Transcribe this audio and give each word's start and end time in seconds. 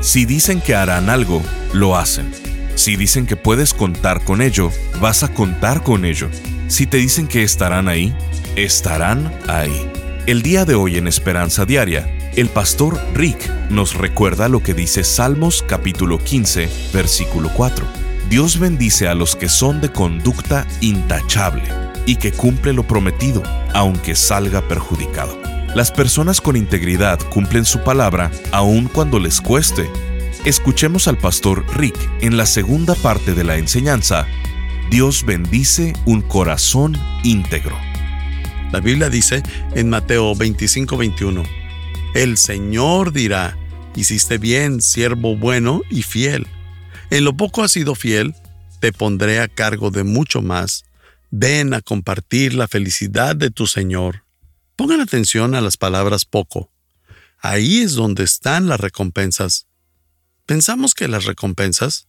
si 0.00 0.24
dicen 0.24 0.60
que 0.60 0.74
harán 0.74 1.10
algo, 1.10 1.42
lo 1.72 1.96
hacen. 1.96 2.30
Si 2.76 2.96
dicen 2.96 3.26
que 3.26 3.36
puedes 3.36 3.74
contar 3.74 4.22
con 4.22 4.40
ello, 4.40 4.70
vas 5.00 5.22
a 5.22 5.28
contar 5.28 5.82
con 5.82 6.04
ello. 6.04 6.28
Si 6.68 6.86
te 6.86 6.98
dicen 6.98 7.26
que 7.26 7.42
estarán 7.42 7.88
ahí, 7.88 8.14
estarán 8.54 9.32
ahí. 9.48 9.90
El 10.26 10.42
día 10.42 10.64
de 10.64 10.74
hoy 10.74 10.98
en 10.98 11.08
Esperanza 11.08 11.64
Diaria, 11.64 12.08
el 12.36 12.48
pastor 12.48 13.00
Rick 13.14 13.50
nos 13.70 13.94
recuerda 13.94 14.48
lo 14.48 14.62
que 14.62 14.74
dice 14.74 15.02
Salmos 15.02 15.64
capítulo 15.66 16.18
15, 16.18 16.68
versículo 16.92 17.50
4. 17.54 17.84
Dios 18.30 18.58
bendice 18.58 19.08
a 19.08 19.14
los 19.14 19.34
que 19.34 19.48
son 19.48 19.80
de 19.80 19.90
conducta 19.90 20.66
intachable 20.80 21.64
y 22.06 22.16
que 22.16 22.30
cumple 22.30 22.72
lo 22.72 22.86
prometido, 22.86 23.42
aunque 23.72 24.14
salga 24.14 24.60
perjudicado. 24.68 25.47
Las 25.74 25.92
personas 25.92 26.40
con 26.40 26.56
integridad 26.56 27.18
cumplen 27.30 27.64
su 27.64 27.84
palabra 27.84 28.30
aun 28.52 28.88
cuando 28.88 29.18
les 29.18 29.40
cueste. 29.40 29.88
Escuchemos 30.44 31.08
al 31.08 31.18
pastor 31.18 31.64
Rick 31.76 31.96
en 32.20 32.36
la 32.36 32.46
segunda 32.46 32.94
parte 32.94 33.34
de 33.34 33.44
la 33.44 33.58
enseñanza. 33.58 34.26
Dios 34.90 35.24
bendice 35.26 35.92
un 36.06 36.22
corazón 36.22 36.96
íntegro. 37.22 37.76
La 38.72 38.80
Biblia 38.80 39.10
dice 39.10 39.42
en 39.74 39.90
Mateo 39.90 40.34
25:21, 40.34 41.44
El 42.14 42.38
Señor 42.38 43.12
dirá, 43.12 43.56
hiciste 43.94 44.38
bien, 44.38 44.80
siervo 44.80 45.36
bueno 45.36 45.82
y 45.90 46.02
fiel. 46.02 46.46
En 47.10 47.24
lo 47.24 47.36
poco 47.36 47.62
has 47.62 47.72
sido 47.72 47.94
fiel, 47.94 48.34
te 48.80 48.92
pondré 48.92 49.40
a 49.40 49.48
cargo 49.48 49.90
de 49.90 50.04
mucho 50.04 50.40
más. 50.40 50.84
Ven 51.30 51.74
a 51.74 51.82
compartir 51.82 52.54
la 52.54 52.68
felicidad 52.68 53.36
de 53.36 53.50
tu 53.50 53.66
Señor. 53.66 54.27
Pongan 54.78 55.00
atención 55.00 55.56
a 55.56 55.60
las 55.60 55.76
palabras 55.76 56.24
poco. 56.24 56.70
Ahí 57.40 57.80
es 57.80 57.94
donde 57.94 58.22
están 58.22 58.68
las 58.68 58.78
recompensas. 58.78 59.66
Pensamos 60.46 60.94
que 60.94 61.08
las 61.08 61.24
recompensas, 61.24 62.06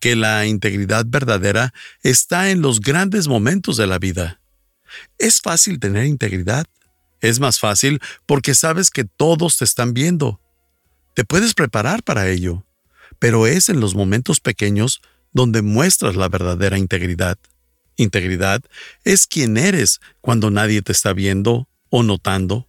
que 0.00 0.16
la 0.16 0.44
integridad 0.44 1.04
verdadera 1.06 1.72
está 2.02 2.50
en 2.50 2.60
los 2.60 2.80
grandes 2.80 3.28
momentos 3.28 3.76
de 3.76 3.86
la 3.86 4.00
vida. 4.00 4.40
Es 5.16 5.40
fácil 5.40 5.78
tener 5.78 6.06
integridad. 6.06 6.66
Es 7.20 7.38
más 7.38 7.60
fácil 7.60 8.00
porque 8.26 8.56
sabes 8.56 8.90
que 8.90 9.04
todos 9.04 9.56
te 9.56 9.64
están 9.64 9.94
viendo. 9.94 10.40
Te 11.14 11.24
puedes 11.24 11.54
preparar 11.54 12.02
para 12.02 12.28
ello, 12.28 12.66
pero 13.20 13.46
es 13.46 13.68
en 13.68 13.78
los 13.78 13.94
momentos 13.94 14.40
pequeños 14.40 15.02
donde 15.32 15.62
muestras 15.62 16.16
la 16.16 16.28
verdadera 16.28 16.78
integridad. 16.78 17.38
Integridad 17.94 18.64
es 19.04 19.28
quien 19.28 19.56
eres 19.56 20.00
cuando 20.20 20.50
nadie 20.50 20.82
te 20.82 20.90
está 20.90 21.12
viendo 21.12 21.67
o 21.90 22.02
notando. 22.02 22.68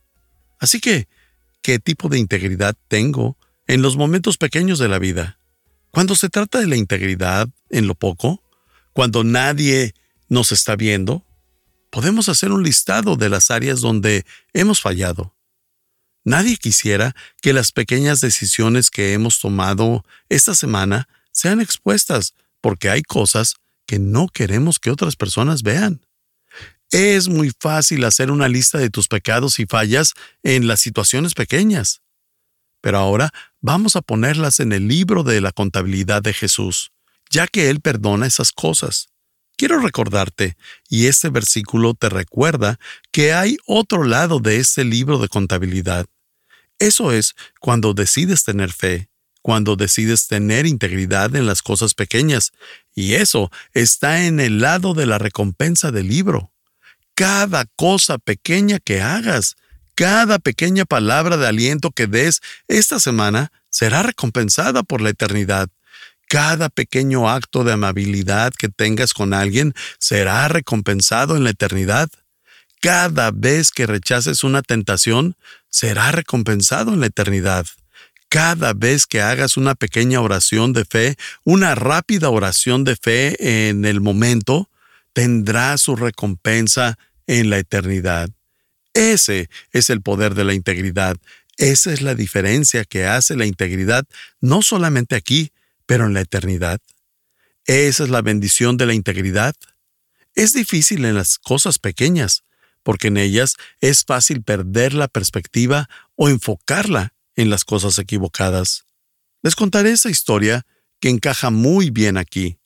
Así 0.60 0.80
que, 0.80 1.08
¿qué 1.62 1.80
tipo 1.80 2.10
de 2.10 2.20
integridad 2.20 2.76
tengo 2.88 3.38
en 3.68 3.82
los 3.82 3.98
momentos 3.98 4.38
pequeños 4.38 4.80
de 4.80 4.88
la 4.88 5.00
vida? 5.00 5.40
Cuando 5.92 6.16
se 6.16 6.30
trata 6.30 6.60
de 6.60 6.68
la 6.68 6.76
integridad 6.76 7.50
en 7.70 7.88
lo 7.88 7.96
poco, 7.96 8.44
cuando 8.94 9.24
nadie 9.24 9.94
nos 10.28 10.52
está 10.52 10.76
viendo, 10.76 11.26
podemos 11.90 12.30
hacer 12.30 12.52
un 12.52 12.64
listado 12.64 13.16
de 13.16 13.30
las 13.30 13.52
áreas 13.52 13.82
donde 13.82 14.26
hemos 14.54 14.82
fallado. 14.82 15.36
Nadie 16.24 16.58
quisiera 16.58 17.16
que 17.42 17.54
las 17.54 17.72
pequeñas 17.72 18.22
decisiones 18.22 18.92
que 18.92 19.14
hemos 19.14 19.40
tomado 19.40 20.06
esta 20.28 20.54
semana 20.54 21.08
sean 21.32 21.62
expuestas 21.62 22.34
porque 22.62 22.90
hay 22.90 23.02
cosas 23.02 23.56
que 23.86 23.98
no 24.00 24.28
queremos 24.28 24.80
que 24.80 24.92
otras 24.92 25.16
personas 25.16 25.64
vean. 25.64 26.06
Es 26.92 27.28
muy 27.28 27.52
fácil 27.60 28.04
hacer 28.04 28.32
una 28.32 28.48
lista 28.48 28.80
de 28.80 28.90
tus 28.90 29.08
pecados 29.08 29.60
y 29.60 29.68
fallas 29.68 30.14
en 30.42 30.68
las 30.68 30.82
situaciones 30.82 31.36
pequeñas. 31.36 32.02
Pero 32.82 32.98
ahora 32.98 33.32
vamos 33.62 33.96
a 33.96 34.02
ponerlas 34.02 34.60
en 34.60 34.72
el 34.72 34.88
libro 34.88 35.24
de 35.24 35.40
la 35.40 35.52
contabilidad 35.52 36.24
de 36.24 36.34
Jesús, 36.34 36.92
ya 37.30 37.46
que 37.46 37.70
Él 37.70 37.80
perdona 37.80 38.26
esas 38.26 38.52
cosas. 38.52 39.10
Quiero 39.56 39.80
recordarte, 39.80 40.58
y 40.90 41.08
este 41.08 41.30
versículo 41.30 41.94
te 41.94 42.10
recuerda, 42.10 42.80
que 43.12 43.34
hay 43.34 43.58
otro 43.68 44.04
lado 44.04 44.40
de 44.40 44.58
este 44.58 44.84
libro 44.84 45.20
de 45.20 45.28
contabilidad. 45.28 46.08
Eso 46.80 47.12
es 47.12 47.36
cuando 47.60 47.94
decides 47.94 48.46
tener 48.46 48.72
fe, 48.72 49.10
cuando 49.44 49.76
decides 49.76 50.28
tener 50.28 50.66
integridad 50.66 51.36
en 51.36 51.46
las 51.46 51.62
cosas 51.62 51.94
pequeñas, 51.94 52.52
y 52.96 53.16
eso 53.16 53.52
está 53.74 54.26
en 54.26 54.40
el 54.40 54.60
lado 54.60 54.96
de 54.96 55.06
la 55.06 55.20
recompensa 55.20 55.92
del 55.92 56.08
libro 56.08 56.52
cada 57.20 57.66
cosa 57.76 58.18
pequeña 58.18 58.80
que 58.80 59.02
hagas, 59.02 59.58
cada 59.94 60.40
pequeña 60.40 60.86
palabra 60.86 61.36
de 61.36 61.48
aliento 61.48 61.92
que 61.92 62.08
des 62.08 62.40
esta 62.70 62.98
semana 62.98 63.52
será 63.70 64.04
recompensada 64.04 64.84
por 64.84 65.02
la 65.02 65.10
eternidad. 65.10 65.68
Cada 66.30 66.70
pequeño 66.70 67.30
acto 67.30 67.66
de 67.66 67.74
amabilidad 67.74 68.54
que 68.58 68.70
tengas 68.70 69.14
con 69.14 69.34
alguien 69.34 69.74
será 70.00 70.48
recompensado 70.48 71.36
en 71.36 71.44
la 71.44 71.50
eternidad. 71.50 72.10
Cada 72.80 73.32
vez 73.32 73.72
que 73.72 73.86
rechaces 73.86 74.46
una 74.46 74.62
tentación, 74.62 75.36
será 75.70 76.14
recompensado 76.14 76.94
en 76.94 77.02
la 77.02 77.08
eternidad. 77.08 77.66
Cada 78.30 78.72
vez 78.72 79.06
que 79.06 79.22
hagas 79.22 79.58
una 79.58 79.76
pequeña 79.76 80.22
oración 80.22 80.72
de 80.72 80.86
fe, 80.86 81.18
una 81.44 81.76
rápida 81.76 82.30
oración 82.30 82.86
de 82.86 82.96
fe 82.96 83.68
en 83.68 83.84
el 83.84 84.00
momento, 84.00 84.70
tendrá 85.12 85.78
su 85.78 85.98
recompensa 85.98 86.98
en 87.30 87.52
la 87.52 87.60
eternidad. 87.60 88.32
Ese 88.96 89.52
es 89.72 89.92
el 89.92 90.02
poder 90.02 90.34
de 90.34 90.44
la 90.44 90.56
integridad. 90.56 91.16
Esa 91.58 91.94
es 91.94 92.02
la 92.02 92.16
diferencia 92.16 92.86
que 92.86 93.06
hace 93.06 93.36
la 93.36 93.46
integridad 93.46 94.04
no 94.42 94.64
solamente 94.64 95.16
aquí, 95.16 95.52
pero 95.86 96.08
en 96.08 96.16
la 96.16 96.22
eternidad. 96.22 96.82
Esa 97.66 98.04
es 98.04 98.10
la 98.10 98.24
bendición 98.24 98.78
de 98.78 98.88
la 98.88 98.96
integridad. 98.96 99.54
Es 100.34 100.54
difícil 100.54 101.06
en 101.06 101.14
las 101.14 101.38
cosas 101.38 101.78
pequeñas, 101.78 102.46
porque 102.82 103.10
en 103.10 103.18
ellas 103.18 103.58
es 103.80 104.06
fácil 104.06 104.42
perder 104.42 104.96
la 104.96 105.08
perspectiva 105.08 105.88
o 106.16 106.30
enfocarla 106.30 107.14
en 107.36 107.52
las 107.52 107.64
cosas 107.64 108.00
equivocadas. 108.00 108.86
Les 109.44 109.56
contaré 109.56 109.92
esa 109.92 110.10
historia 110.10 110.66
que 111.00 111.10
encaja 111.10 111.52
muy 111.52 111.92
bien 111.92 112.18
aquí. 112.18 112.58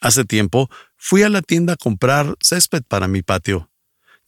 Hace 0.00 0.24
tiempo 0.24 0.70
fui 0.96 1.24
a 1.24 1.28
la 1.28 1.42
tienda 1.42 1.72
a 1.72 1.76
comprar 1.76 2.36
césped 2.40 2.84
para 2.84 3.08
mi 3.08 3.22
patio 3.22 3.71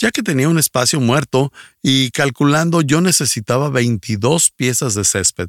ya 0.04 0.10
que 0.10 0.22
tenía 0.22 0.50
un 0.50 0.59
espacio 0.59 1.00
muerto 1.00 1.50
y 1.82 2.10
calculando 2.10 2.82
yo 2.82 3.00
necesitaba 3.00 3.70
22 3.70 4.50
piezas 4.50 4.94
de 4.94 5.03
césped. 5.03 5.48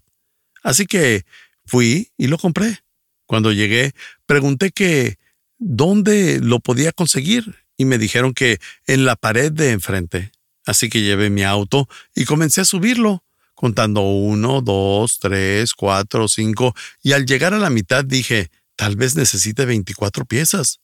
Así 0.63 0.85
que 0.85 1.25
fui 1.65 2.13
y 2.17 2.27
lo 2.27 2.37
compré. 2.37 2.79
Cuando 3.25 3.51
llegué, 3.51 3.91
pregunté 4.25 4.71
que 4.71 5.17
dónde 5.57 6.39
lo 6.39 6.61
podía 6.61 6.93
conseguir 6.93 7.53
y 7.75 7.83
me 7.83 7.97
dijeron 7.97 8.33
que 8.33 8.59
en 8.87 9.03
la 9.03 9.17
pared 9.17 9.51
de 9.51 9.71
enfrente. 9.71 10.31
Así 10.65 10.87
que 10.87 11.01
llevé 11.01 11.29
mi 11.29 11.43
auto 11.43 11.89
y 12.15 12.23
comencé 12.23 12.61
a 12.61 12.65
subirlo, 12.65 13.25
contando 13.55 14.03
uno, 14.03 14.61
dos, 14.61 15.19
tres, 15.19 15.73
cuatro, 15.73 16.29
cinco, 16.29 16.73
y 17.03 17.11
al 17.11 17.25
llegar 17.25 17.53
a 17.53 17.59
la 17.59 17.69
mitad 17.69 18.05
dije, 18.05 18.51
tal 18.77 18.95
vez 18.95 19.17
necesite 19.17 19.65
24 19.65 20.23
piezas. 20.23 20.79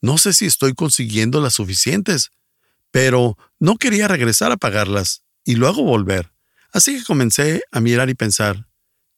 No 0.00 0.16
sé 0.16 0.32
si 0.32 0.46
estoy 0.46 0.74
consiguiendo 0.74 1.40
las 1.40 1.54
suficientes 1.54 2.30
pero 2.90 3.38
no 3.58 3.76
quería 3.76 4.08
regresar 4.08 4.52
a 4.52 4.56
pagarlas 4.56 5.22
y 5.44 5.54
luego 5.54 5.82
volver. 5.82 6.32
Así 6.72 6.98
que 6.98 7.04
comencé 7.04 7.62
a 7.70 7.80
mirar 7.80 8.10
y 8.10 8.14
pensar, 8.14 8.68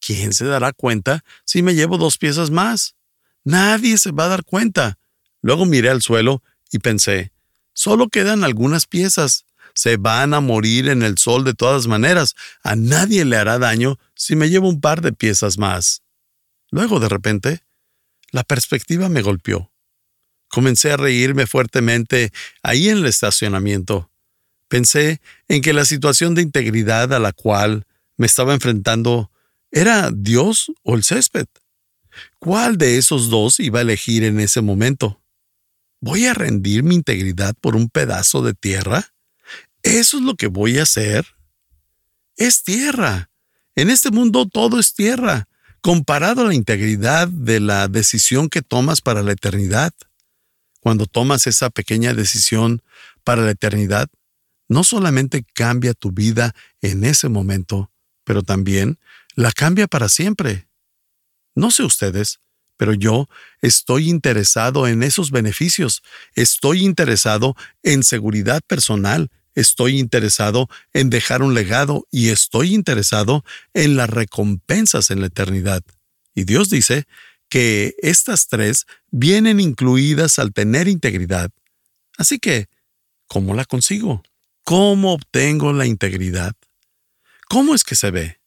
¿quién 0.01 0.33
se 0.33 0.47
dará 0.47 0.73
cuenta 0.73 1.25
si 1.45 1.63
me 1.63 1.75
llevo 1.75 1.99
dos 1.99 2.19
piezas 2.19 2.51
más? 2.51 2.97
Nadie 3.45 3.99
se 3.99 4.13
va 4.13 4.27
a 4.27 4.29
dar 4.29 4.45
cuenta. 4.45 4.99
Luego 5.43 5.67
miré 5.67 5.91
al 5.91 6.03
suelo 6.03 6.43
y 6.71 6.79
pensé, 6.79 7.33
solo 7.75 8.09
quedan 8.09 8.45
algunas 8.45 8.87
piezas. 8.87 9.45
Se 9.75 9.97
van 9.97 10.35
a 10.35 10.41
morir 10.41 10.89
en 10.89 11.03
el 11.03 11.19
sol 11.19 11.45
de 11.45 11.55
todas 11.55 11.87
maneras. 11.87 12.35
A 12.63 12.77
nadie 12.77 13.25
le 13.25 13.37
hará 13.37 13.59
daño 13.59 13.99
si 14.15 14.37
me 14.37 14.51
llevo 14.51 14.69
un 14.69 14.81
par 14.81 15.01
de 15.01 15.13
piezas 15.13 15.57
más. 15.59 16.03
Luego, 16.71 17.01
de 17.01 17.09
repente, 17.09 17.65
la 18.31 18.45
perspectiva 18.45 19.09
me 19.09 19.23
golpeó. 19.23 19.72
Comencé 20.53 20.93
a 20.93 20.97
reírme 20.97 21.49
fuertemente 21.49 22.31
ahí 22.63 22.89
en 22.89 22.99
el 22.99 23.07
estacionamiento. 23.07 24.11
Pensé 24.69 25.21
en 25.49 25.63
que 25.63 25.73
la 25.73 25.85
situación 25.85 26.37
de 26.37 26.43
integridad 26.43 27.13
a 27.13 27.19
la 27.19 27.33
cual 27.33 27.87
me 28.17 28.27
estaba 28.27 28.55
enfrentando 28.55 29.33
¿Era 29.75 30.11
Dios 30.15 30.71
o 30.83 30.95
el 30.95 31.03
césped? 31.03 31.47
¿Cuál 32.39 32.77
de 32.77 32.99
esos 32.99 33.31
dos 33.31 33.59
iba 33.59 33.79
a 33.79 33.83
elegir 33.83 34.23
en 34.23 34.39
ese 34.39 34.61
momento? 34.61 35.23
¿Voy 35.99 36.27
a 36.27 36.35
rendir 36.35 36.83
mi 36.83 36.95
integridad 36.95 37.55
por 37.59 37.75
un 37.75 37.89
pedazo 37.89 38.43
de 38.43 38.53
tierra? 38.53 39.15
¿Eso 39.83 40.19
es 40.19 40.23
lo 40.23 40.35
que 40.35 40.49
voy 40.49 40.79
a 40.79 40.83
hacer? 40.83 41.25
Es 42.37 42.63
tierra. 42.63 43.31
En 43.75 43.89
este 43.89 44.11
mundo 44.11 44.47
todo 44.47 44.79
es 44.79 44.93
tierra, 44.93 45.49
comparado 45.81 46.43
a 46.43 46.49
la 46.49 46.55
integridad 46.55 47.29
de 47.29 47.59
la 47.59 47.89
decisión 47.89 48.51
que 48.51 48.61
tomas 48.61 49.01
para 49.01 49.23
la 49.23 49.33
eternidad. 49.33 49.95
Cuando 50.83 51.07
tomas 51.07 51.47
esa 51.47 51.71
pequeña 51.71 52.13
decisión 52.13 52.83
para 53.23 53.43
la 53.43 53.53
eternidad, 53.53 54.09
no 54.69 54.83
solamente 54.83 55.45
cambia 55.55 55.95
tu 55.95 56.11
vida 56.11 56.57
en 56.81 57.05
ese 57.05 57.29
momento, 57.29 57.93
pero 58.25 58.43
también 58.43 58.99
la 59.37 59.53
cambia 59.53 59.87
para 59.87 60.09
siempre. 60.09 60.67
No 61.55 61.71
sé 61.71 61.85
ustedes, 61.85 62.41
pero 62.77 62.95
yo 62.95 63.29
estoy 63.61 64.11
interesado 64.11 64.89
en 64.89 65.05
esos 65.05 65.31
beneficios, 65.31 66.03
estoy 66.35 66.85
interesado 66.85 67.55
en 67.85 68.03
seguridad 68.03 68.61
personal, 68.67 69.31
estoy 69.55 70.01
interesado 70.01 70.69
en 70.93 71.11
dejar 71.11 71.43
un 71.43 71.55
legado 71.55 72.09
y 72.11 72.31
estoy 72.31 72.75
interesado 72.75 73.45
en 73.73 73.95
las 73.97 74.11
recompensas 74.11 75.13
en 75.13 75.21
la 75.21 75.29
eternidad. 75.29 75.85
Y 76.35 76.43
Dios 76.43 76.71
dice 76.71 77.07
que 77.53 77.95
estas 77.99 78.49
tres 78.49 78.87
vienen 79.11 79.61
incluidas 79.61 80.39
al 80.39 80.55
tener 80.55 80.89
integridad. 80.89 81.51
Así 82.17 82.39
que, 82.39 82.71
¿cómo 83.27 83.53
la 83.53 83.67
consigo? 83.67 84.23
¿Cómo 84.65 85.13
obtengo 85.13 85.75
la 85.75 85.85
integridad? 85.85 86.55
¿Cómo 87.51 87.75
es 87.75 87.85
que 87.85 87.95
se 87.95 88.11
ve? 88.11 88.41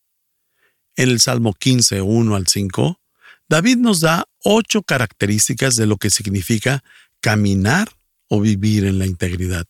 En 0.96 1.10
el 1.10 1.20
Salmo 1.20 1.54
15, 1.54 2.02
1 2.02 2.36
al 2.36 2.48
5, 2.48 3.00
David 3.48 3.78
nos 3.78 4.00
da 4.00 4.28
ocho 4.44 4.82
características 4.82 5.76
de 5.76 5.86
lo 5.86 5.98
que 5.98 6.10
significa 6.10 6.84
caminar 7.22 7.88
o 8.28 8.42
vivir 8.42 8.86
en 8.86 8.98
la 8.98 9.06
integridad. 9.06 9.68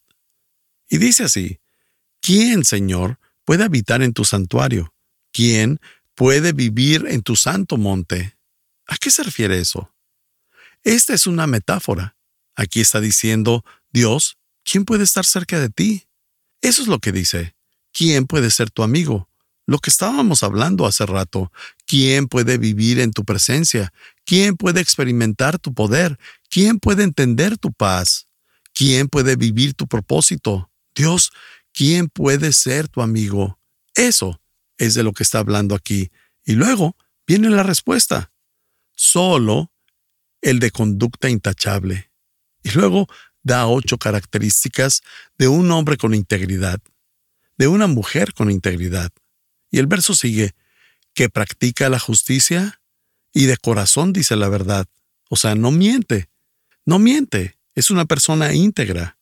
Y 0.90 0.98
dice 0.98 1.26
así, 1.26 1.60
¿quién, 2.22 2.64
Señor, 2.64 3.20
puede 3.44 3.66
habitar 3.66 4.02
en 4.02 4.14
tu 4.14 4.24
santuario? 4.24 4.94
¿Quién 5.34 5.81
puede 6.14 6.54
vivir 6.54 7.06
en 7.10 7.22
tu 7.22 7.36
santo 7.36 7.76
monte? 7.76 8.35
¿A 8.88 8.98
qué 8.98 9.12
se 9.12 9.24
refiere 9.24 9.60
eso? 9.60 9.92
Esta 10.84 11.14
es 11.14 11.28
una 11.28 11.48
metáfora. 11.48 12.16
Aquí 12.56 12.82
está 12.82 13.02
diciendo, 13.02 13.66
Dios, 13.92 14.38
¿quién 14.64 14.86
puede 14.86 15.04
estar 15.04 15.26
cerca 15.26 15.60
de 15.60 15.70
ti? 15.70 16.08
Eso 16.62 16.82
es 16.82 16.88
lo 16.88 17.00
que 17.00 17.12
dice. 17.12 17.56
¿Quién 17.92 18.28
puede 18.28 18.52
ser 18.52 18.70
tu 18.72 18.84
amigo? 18.84 19.30
Lo 19.68 19.80
que 19.80 19.90
estábamos 19.90 20.44
hablando 20.44 20.86
hace 20.86 21.06
rato. 21.06 21.52
¿Quién 21.88 22.28
puede 22.28 22.58
vivir 22.58 23.00
en 23.00 23.12
tu 23.12 23.26
presencia? 23.26 23.92
¿Quién 24.26 24.58
puede 24.58 24.80
experimentar 24.80 25.58
tu 25.58 25.74
poder? 25.74 26.20
¿Quién 26.50 26.80
puede 26.80 27.04
entender 27.04 27.58
tu 27.58 27.72
paz? 27.72 28.28
¿Quién 28.74 29.08
puede 29.08 29.36
vivir 29.36 29.74
tu 29.74 29.88
propósito? 29.88 30.70
Dios, 30.94 31.31
¿quién 31.74 32.10
puede 32.10 32.54
ser 32.54 32.88
tu 32.88 33.02
amigo? 33.02 33.60
Eso 33.96 34.42
es 34.78 34.94
de 34.94 35.04
lo 35.04 35.14
que 35.14 35.24
está 35.24 35.40
hablando 35.40 35.74
aquí. 35.74 36.12
Y 36.44 36.54
luego 36.54 36.96
viene 37.26 37.50
la 37.50 37.64
respuesta. 37.64 38.31
Solo 39.06 39.72
el 40.42 40.60
de 40.60 40.72
conducta 40.72 41.30
intachable. 41.30 42.10
Y 42.63 42.72
luego 42.72 43.07
da 43.44 43.68
ocho 43.68 44.00
características 44.00 45.04
de 45.38 45.48
un 45.48 45.72
hombre 45.72 45.96
con 45.96 46.16
integridad, 46.16 46.80
de 47.57 47.68
una 47.68 47.86
mujer 47.86 48.34
con 48.34 48.50
integridad. 48.50 49.12
Y 49.69 49.78
el 49.78 49.86
verso 49.86 50.16
sigue, 50.16 50.56
que 51.13 51.30
practica 51.30 51.88
la 51.90 52.00
justicia 52.00 52.81
y 53.31 53.46
de 53.46 53.57
corazón 53.57 54.12
dice 54.12 54.36
la 54.36 54.50
verdad. 54.50 54.88
O 55.30 55.36
sea, 55.36 55.54
no 55.54 55.69
miente, 55.69 56.28
no 56.84 56.98
miente, 56.98 57.60
es 57.75 57.92
una 57.92 58.06
persona 58.06 58.54
íntegra. 58.54 59.19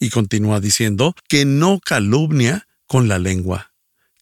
Y 0.00 0.08
continúa 0.08 0.60
diciendo 0.60 1.14
que 1.28 1.44
no 1.44 1.80
calumnia 1.80 2.66
con 2.86 3.08
la 3.08 3.18
lengua. 3.18 3.74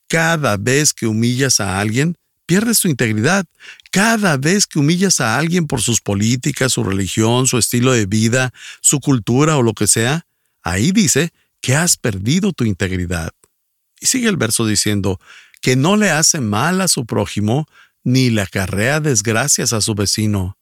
Cada 0.08 0.56
vez 0.56 0.92
que 0.92 1.06
humillas 1.06 1.60
a 1.60 1.78
alguien, 1.78 2.16
pierdes 2.46 2.80
tu 2.80 2.88
integridad. 2.88 3.44
Cada 3.90 4.36
vez 4.36 4.66
que 4.66 4.78
humillas 4.78 5.20
a 5.20 5.36
alguien 5.38 5.66
por 5.66 5.82
sus 5.82 6.00
políticas, 6.00 6.72
su 6.72 6.84
religión, 6.84 7.46
su 7.46 7.58
estilo 7.58 7.92
de 7.92 8.06
vida, 8.06 8.52
su 8.80 9.00
cultura 9.00 9.56
o 9.56 9.62
lo 9.62 9.74
que 9.74 9.86
sea, 9.86 10.26
ahí 10.62 10.92
dice 10.92 11.32
que 11.60 11.76
has 11.76 11.96
perdido 11.96 12.52
tu 12.52 12.64
integridad. 12.64 13.32
Y 14.00 14.06
sigue 14.06 14.28
el 14.28 14.36
verso 14.36 14.66
diciendo 14.66 15.20
que 15.60 15.76
no 15.76 15.96
le 15.96 16.10
hace 16.10 16.40
mal 16.40 16.80
a 16.80 16.88
su 16.88 17.06
prójimo, 17.06 17.66
ni 18.04 18.30
le 18.30 18.42
acarrea 18.42 19.00
desgracias 19.00 19.72
a 19.72 19.80
su 19.80 19.94
vecino, 19.94 20.56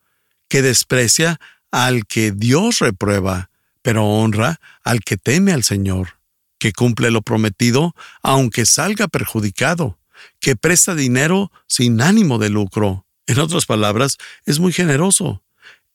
que 0.49 0.63
desprecia 0.63 1.39
al 1.71 2.07
que 2.07 2.33
Dios 2.33 2.79
reprueba, 2.79 3.51
pero 3.83 4.07
honra 4.07 4.61
al 4.83 5.01
que 5.01 5.17
teme 5.17 5.53
al 5.53 5.65
Señor, 5.65 6.19
que 6.59 6.73
cumple 6.73 7.11
lo 7.11 7.21
prometido 7.21 7.95
aunque 8.23 8.65
salga 8.65 9.09
perjudicado, 9.09 9.99
que 10.41 10.57
presta 10.57 10.95
dinero 10.95 11.53
sin 11.67 12.01
ánimo 12.01 12.39
de 12.39 12.51
lucro. 12.51 13.07
En 13.27 13.39
otras 13.39 13.67
palabras, 13.67 14.19
es 14.45 14.59
muy 14.59 14.73
generoso. 14.73 15.43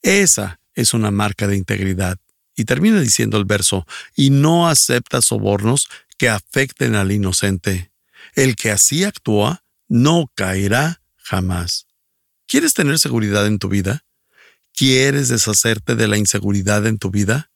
Esa 0.02 0.60
es 0.74 0.94
una 0.94 1.10
marca 1.10 1.46
de 1.46 1.56
integridad. 1.56 2.18
Y 2.56 2.64
termina 2.64 3.00
diciendo 3.00 3.38
el 3.38 3.44
verso, 3.44 3.86
y 4.16 4.30
no 4.30 4.68
acepta 4.68 5.22
sobornos 5.22 5.88
que 6.18 6.28
afecten 6.28 6.94
al 6.94 7.12
inocente. 7.12 7.92
El 8.34 8.56
que 8.56 8.70
así 8.70 9.04
actúa 9.04 9.64
no 9.88 10.30
caerá 10.34 11.02
jamás. 11.16 11.86
¿Quieres 12.46 12.74
tener 12.74 12.98
seguridad 12.98 13.46
en 13.46 13.58
tu 13.58 13.68
vida? 13.68 14.04
¿Quieres 14.74 15.28
deshacerte 15.28 15.94
de 15.94 16.08
la 16.08 16.16
inseguridad 16.16 16.86
en 16.86 16.98
tu 16.98 17.10
vida? 17.10 17.50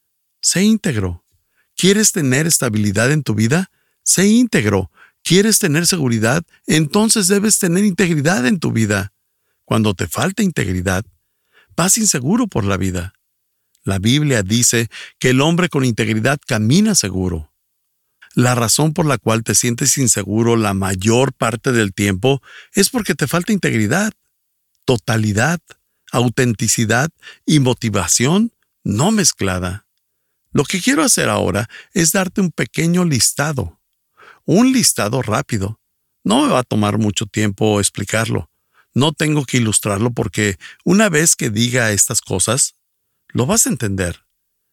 sé 0.45 0.61
íntegro. 0.61 1.25
¿Quieres 1.75 2.11
tener 2.11 2.45
estabilidad 2.45 3.11
en 3.11 3.23
tu 3.23 3.33
vida? 3.33 3.71
Sé 4.03 4.27
íntegro. 4.27 4.91
¿Quieres 5.25 5.57
tener 5.57 5.87
seguridad? 5.87 6.43
Entonces 6.67 7.27
debes 7.27 7.57
tener 7.57 7.83
integridad 7.83 8.45
en 8.45 8.59
tu 8.59 8.71
vida. 8.71 9.11
Cuando 9.63 9.95
te 9.95 10.07
falta 10.07 10.43
integridad, 10.43 11.03
vas 11.75 11.97
inseguro 11.97 12.45
por 12.45 12.63
la 12.63 12.77
vida. 12.77 13.15
La 13.83 13.97
Biblia 13.97 14.43
dice 14.43 14.87
que 15.17 15.31
el 15.31 15.41
hombre 15.41 15.67
con 15.67 15.83
integridad 15.83 16.39
camina 16.45 16.93
seguro. 16.93 17.51
La 18.35 18.53
razón 18.53 18.93
por 18.93 19.07
la 19.07 19.17
cual 19.17 19.43
te 19.43 19.55
sientes 19.55 19.97
inseguro 19.97 20.57
la 20.57 20.75
mayor 20.75 21.33
parte 21.33 21.71
del 21.71 21.91
tiempo 21.91 22.43
es 22.73 22.91
porque 22.91 23.15
te 23.15 23.25
falta 23.25 23.51
integridad, 23.51 24.13
totalidad, 24.85 25.59
autenticidad 26.11 27.09
y 27.47 27.61
motivación 27.61 28.53
no 28.83 29.09
mezclada. 29.09 29.87
Lo 30.51 30.65
que 30.65 30.79
quiero 30.79 31.01
hacer 31.01 31.29
ahora 31.29 31.67
es 31.93 32.11
darte 32.11 32.41
un 32.41 32.51
pequeño 32.51 33.05
listado, 33.05 33.79
un 34.45 34.71
listado 34.71 35.21
rápido. 35.21 35.79
No 36.23 36.45
me 36.45 36.51
va 36.51 36.59
a 36.59 36.63
tomar 36.63 36.97
mucho 36.97 37.25
tiempo 37.25 37.79
explicarlo. 37.79 38.49
No 38.93 39.11
tengo 39.11 39.45
que 39.45 39.57
ilustrarlo 39.57 40.11
porque 40.11 40.57
una 40.83 41.09
vez 41.09 41.35
que 41.35 41.49
diga 41.49 41.91
estas 41.91 42.21
cosas, 42.21 42.75
lo 43.29 43.45
vas 43.45 43.65
a 43.65 43.69
entender. 43.69 44.23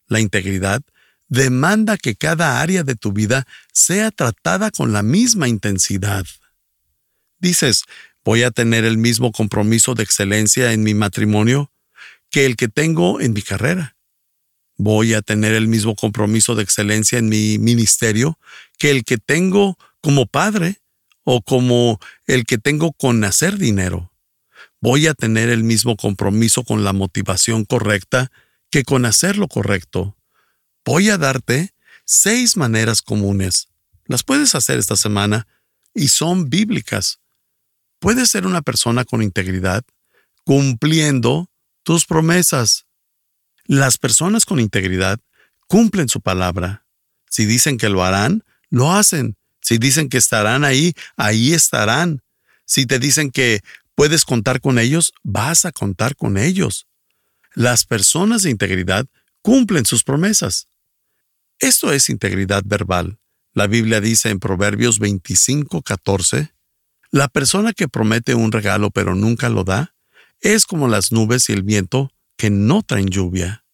La 0.07 0.21
integridad 0.21 0.83
demanda 1.29 1.97
que 1.97 2.14
cada 2.14 2.61
área 2.61 2.85
de 2.85 2.95
tu 2.95 3.12
vida 3.12 3.47
sea 3.73 4.11
tratada 4.11 4.71
con 4.71 4.93
la 4.93 5.02
misma 5.02 5.49
intensidad. 5.49 6.25
Dices, 7.38 7.85
voy 8.25 8.45
a 8.45 8.50
tener 8.50 8.85
el 8.85 8.99
mismo 8.99 9.33
compromiso 9.33 9.95
de 9.95 10.05
excelencia 10.05 10.73
en 10.73 10.83
mi 10.83 10.95
matrimonio 10.95 11.73
que 12.31 12.47
el 12.47 12.57
que 12.57 12.69
tengo 12.69 13.21
en 13.21 13.33
mi 13.33 13.43
carrera 13.43 13.97
voy 14.83 15.14
a 15.14 15.23
tener 15.23 15.52
el 15.52 15.69
mismo 15.69 15.95
compromiso 15.95 16.55
de 16.55 16.62
excelencia 16.62 17.19
en 17.19 17.29
mi 17.29 17.59
ministerio 17.59 18.38
que 18.83 18.91
el 18.91 19.05
que 19.05 19.17
tengo 19.17 19.79
como 20.01 20.27
padre 20.27 20.83
o 21.23 21.41
como 21.41 22.01
el 22.27 22.45
que 22.45 22.59
tengo 22.59 22.93
con 22.93 23.23
hacer 23.23 23.57
dinero. 23.57 24.12
Voy 24.81 25.07
a 25.07 25.15
tener 25.15 25.51
el 25.51 25.62
mismo 25.62 25.97
compromiso 25.97 26.65
con 26.65 26.83
la 26.83 26.93
motivación 26.93 27.65
correcta 27.65 28.33
que 28.71 28.83
con 28.83 29.05
hacer 29.05 29.39
lo 29.39 29.47
correcto. 29.47 30.17
Voy 30.85 31.11
a 31.11 31.17
darte 31.17 31.73
seis 32.05 32.57
maneras 32.57 33.03
comunes. 33.03 33.69
Las 34.07 34.25
puedes 34.25 34.57
hacer 34.57 34.81
esta 34.81 34.97
semana 34.97 35.47
y 35.95 36.09
son 36.09 36.51
bíblicas. 36.51 37.21
Puedes 38.01 38.31
ser 38.31 38.49
una 38.49 38.62
persona 38.62 39.05
con 39.05 39.23
integridad 39.23 39.85
cumpliendo 40.43 41.49
tus 41.85 42.05
promesas. 42.05 42.87
Las 43.65 43.97
personas 43.97 44.45
con 44.45 44.59
integridad 44.59 45.21
cumplen 45.69 46.09
su 46.09 46.21
palabra. 46.21 46.85
Si 47.31 47.47
dicen 47.47 47.79
que 47.79 47.89
lo 47.89 48.03
harán, 48.03 48.43
lo 48.73 48.91
hacen. 48.91 49.37
Si 49.61 49.79
dicen 49.79 50.09
que 50.09 50.19
estarán 50.19 50.64
ahí, 50.64 50.95
ahí 51.17 51.52
estarán. 51.52 52.23
Si 52.64 52.87
te 52.87 52.99
dicen 52.99 53.31
que 53.31 53.61
puedes 53.95 54.25
contar 54.25 54.61
con 54.61 54.79
ellos, 54.79 55.12
vas 55.23 55.64
a 55.67 55.73
contar 55.73 56.17
con 56.17 56.38
ellos. 56.38 56.88
Las 57.55 57.85
personas 57.85 58.43
de 58.43 58.50
integridad 58.50 59.07
cumplen 59.43 59.85
sus 59.85 60.02
promesas. 60.02 60.69
Esto 61.61 61.93
es 61.93 62.09
integridad 62.09 62.62
verbal. 62.64 63.19
La 63.52 63.67
Biblia 63.67 64.00
dice 64.00 64.31
en 64.31 64.41
Proverbios 64.41 64.99
25, 64.99 65.83
14, 65.83 66.55
La 67.11 67.29
persona 67.29 67.75
que 67.75 67.88
promete 67.88 68.35
un 68.35 68.50
regalo 68.52 68.91
pero 68.91 69.14
nunca 69.14 69.50
lo 69.50 69.64
da 69.64 69.95
es 70.41 70.64
como 70.64 70.88
las 70.88 71.12
nubes 71.12 71.49
y 71.50 71.52
el 71.52 71.62
viento 71.62 72.11
que 72.38 72.49
no 72.49 72.83
traen 72.83 73.09
lluvia. 73.09 73.64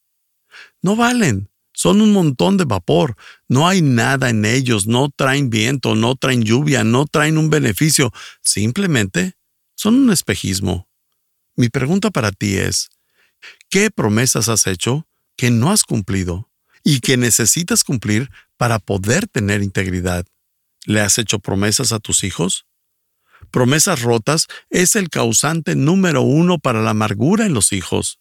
No 0.82 0.96
valen, 0.96 1.48
son 1.78 2.00
un 2.00 2.12
montón 2.12 2.56
de 2.56 2.64
vapor, 2.64 3.14
no 3.46 3.68
hay 3.68 3.82
nada 3.82 4.30
en 4.30 4.44
ellos, 4.44 4.88
no 4.88 5.10
traen 5.14 5.48
viento, 5.48 5.94
no 5.94 6.16
traen 6.16 6.42
lluvia, 6.42 6.82
no 6.82 7.06
traen 7.06 7.38
un 7.38 7.50
beneficio, 7.50 8.12
simplemente 8.42 9.36
son 9.76 9.94
un 9.94 10.10
espejismo. 10.10 10.88
Mi 11.54 11.68
pregunta 11.68 12.10
para 12.10 12.32
ti 12.32 12.56
es, 12.56 12.90
¿qué 13.70 13.92
promesas 13.92 14.48
has 14.48 14.66
hecho 14.66 15.06
que 15.36 15.52
no 15.52 15.70
has 15.70 15.84
cumplido 15.84 16.50
y 16.82 16.98
que 16.98 17.16
necesitas 17.16 17.84
cumplir 17.84 18.28
para 18.56 18.80
poder 18.80 19.28
tener 19.28 19.62
integridad? 19.62 20.26
¿Le 20.84 21.00
has 21.00 21.16
hecho 21.18 21.38
promesas 21.38 21.92
a 21.92 22.00
tus 22.00 22.24
hijos? 22.24 22.66
Promesas 23.52 24.02
rotas 24.02 24.48
es 24.68 24.96
el 24.96 25.10
causante 25.10 25.76
número 25.76 26.22
uno 26.22 26.58
para 26.58 26.82
la 26.82 26.90
amargura 26.90 27.46
en 27.46 27.54
los 27.54 27.72
hijos. 27.72 28.18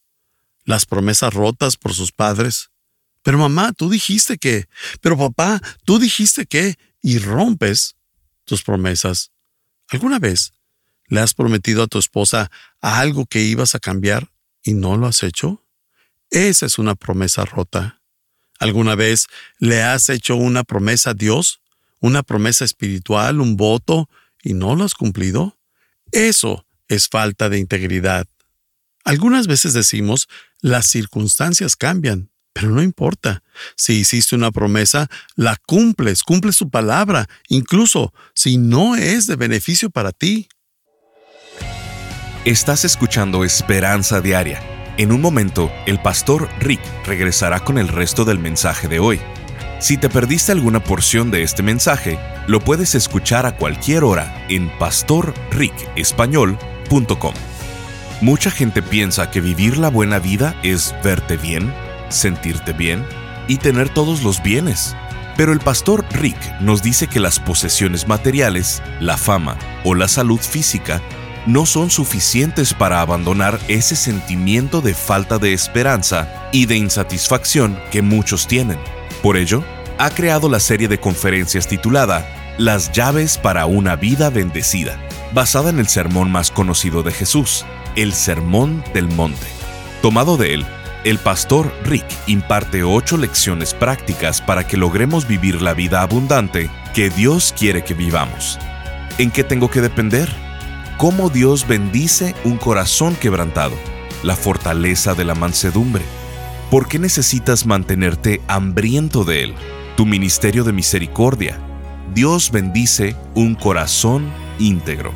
Las 0.64 0.86
promesas 0.86 1.34
rotas 1.34 1.76
por 1.76 1.96
sus 1.96 2.12
padres 2.12 2.70
pero 3.28 3.40
mamá, 3.40 3.74
tú 3.74 3.90
dijiste 3.90 4.38
que, 4.38 4.70
pero 5.02 5.18
papá, 5.18 5.62
tú 5.84 6.00
dijiste 6.00 6.46
que, 6.46 6.78
y 7.02 7.20
rompes 7.20 7.98
tus 8.46 8.64
promesas. 8.64 9.32
¿Alguna 9.90 10.18
vez 10.18 10.54
le 11.08 11.20
has 11.20 11.34
prometido 11.34 11.84
a 11.84 11.88
tu 11.88 12.00
esposa 12.00 12.50
algo 12.80 13.26
que 13.26 13.42
ibas 13.42 13.76
a 13.76 13.80
cambiar 13.80 14.32
y 14.64 14.76
no 14.76 14.96
lo 14.96 15.08
has 15.08 15.24
hecho? 15.24 15.62
Esa 16.30 16.68
es 16.68 16.80
una 16.80 16.96
promesa 16.96 17.44
rota. 17.44 18.00
¿Alguna 18.60 18.96
vez 18.96 19.28
le 19.60 19.84
has 19.84 20.08
hecho 20.08 20.38
una 20.38 20.64
promesa 20.64 21.10
a 21.10 21.14
Dios? 21.14 21.60
¿Una 22.00 22.24
promesa 22.24 22.64
espiritual, 22.64 23.42
un 23.42 23.58
voto, 23.58 24.10
y 24.42 24.54
no 24.54 24.74
lo 24.78 24.86
has 24.86 24.94
cumplido? 24.94 25.58
Eso 26.14 26.66
es 26.88 27.10
falta 27.10 27.50
de 27.50 27.60
integridad. 27.60 28.26
Algunas 29.04 29.48
veces 29.48 29.74
decimos, 29.74 30.30
las 30.62 30.88
circunstancias 30.88 31.76
cambian, 31.76 32.30
pero 32.60 32.72
no 32.72 32.82
importa. 32.82 33.44
Si 33.76 33.94
hiciste 33.94 34.36
una 34.36 34.50
promesa, 34.50 35.08
la 35.36 35.58
cumples, 35.68 36.24
cumples 36.24 36.56
su 36.56 36.72
palabra, 36.72 37.30
incluso 37.50 38.16
si 38.34 38.58
no 38.58 38.96
es 38.96 39.28
de 39.28 39.36
beneficio 39.36 39.92
para 39.92 40.12
ti. 40.12 40.50
Estás 42.46 42.84
escuchando 42.84 43.44
Esperanza 43.44 44.22
Diaria. 44.22 44.60
En 44.98 45.12
un 45.12 45.22
momento, 45.22 45.72
el 45.86 46.02
pastor 46.02 46.50
Rick 46.60 46.82
regresará 47.06 47.60
con 47.60 47.78
el 47.78 47.90
resto 47.90 48.26
del 48.26 48.40
mensaje 48.40 48.88
de 48.88 48.98
hoy. 48.98 49.22
Si 49.78 49.98
te 49.98 50.10
perdiste 50.10 50.52
alguna 50.52 50.84
porción 50.84 51.30
de 51.30 51.44
este 51.44 51.62
mensaje, 51.62 52.18
lo 52.48 52.60
puedes 52.60 52.96
escuchar 52.96 53.46
a 53.46 53.56
cualquier 53.56 54.04
hora 54.04 54.48
en 54.50 54.76
pastorricespañol.com. 54.80 57.34
Mucha 58.22 58.50
gente 58.50 58.82
piensa 58.82 59.30
que 59.30 59.42
vivir 59.42 59.78
la 59.78 59.90
buena 59.90 60.18
vida 60.18 60.60
es 60.64 60.96
verte 61.04 61.38
bien, 61.38 61.72
sentirte 62.10 62.74
bien 62.74 63.06
y 63.48 63.58
tener 63.58 63.90
todos 63.90 64.24
los 64.24 64.42
bienes. 64.42 64.96
Pero 65.38 65.54
el 65.54 65.60
pastor 65.60 66.06
Rick 66.12 66.38
nos 66.62 66.82
dice 66.82 67.08
que 67.08 67.20
las 67.20 67.40
posesiones 67.40 68.08
materiales, 68.08 68.82
la 69.00 69.18
fama 69.18 69.58
o 69.84 69.94
la 69.94 70.08
salud 70.08 70.40
física 70.40 71.02
no 71.46 71.66
son 71.66 71.90
suficientes 71.90 72.74
para 72.74 73.02
abandonar 73.02 73.60
ese 73.68 73.96
sentimiento 73.96 74.82
de 74.82 74.94
falta 74.94 75.38
de 75.40 75.54
esperanza 75.54 76.50
y 76.52 76.66
de 76.66 76.76
insatisfacción 76.76 77.80
que 77.92 78.02
muchos 78.02 78.48
tienen. 78.48 78.78
Por 79.24 79.38
ello, 79.38 79.64
ha 79.98 80.10
creado 80.10 80.50
la 80.50 80.60
serie 80.60 80.88
de 80.88 81.00
conferencias 81.00 81.68
titulada 81.68 82.56
Las 82.58 82.92
llaves 82.92 83.38
para 83.38 83.66
una 83.66 83.96
vida 83.96 84.30
bendecida, 84.30 85.00
basada 85.34 85.70
en 85.70 85.80
el 85.80 85.88
sermón 85.88 86.32
más 86.32 86.52
conocido 86.52 87.02
de 87.02 87.12
Jesús, 87.12 87.66
el 87.96 88.14
Sermón 88.14 88.84
del 88.94 89.08
Monte. 89.08 89.48
Tomado 90.02 90.38
de 90.38 90.54
él, 90.54 90.66
el 91.04 91.20
pastor 91.20 91.72
Rick 91.84 92.06
imparte 92.28 92.84
ocho 92.84 93.18
lecciones 93.18 93.74
prácticas 93.74 94.42
para 94.42 94.68
que 94.68 94.78
logremos 94.78 95.28
vivir 95.28 95.62
la 95.62 95.74
vida 95.74 96.02
abundante 96.02 96.70
que 96.94 97.10
Dios 97.10 97.54
quiere 97.58 97.84
que 97.84 97.94
vivamos. 97.94 98.60
¿En 99.18 99.32
qué 99.32 99.44
tengo 99.44 99.70
que 99.70 99.82
depender? 99.82 100.30
¿Cómo 100.98 101.30
Dios 101.30 101.68
bendice 101.68 102.36
un 102.44 102.58
corazón 102.58 103.16
quebrantado? 103.16 103.76
La 104.24 104.36
fortaleza 104.36 105.14
de 105.14 105.26
la 105.26 105.36
mansedumbre. 105.36 106.04
¿Por 106.72 106.88
qué 106.88 107.00
necesitas 107.00 107.66
mantenerte 107.66 108.42
hambriento 108.48 109.24
de 109.24 109.44
Él? 109.44 109.56
Tu 109.96 110.06
ministerio 110.06 110.64
de 110.64 110.74
misericordia. 110.74 111.60
Dios 112.14 112.52
bendice 112.52 113.16
un 113.36 113.56
corazón 113.56 114.26
íntegro. 114.60 115.12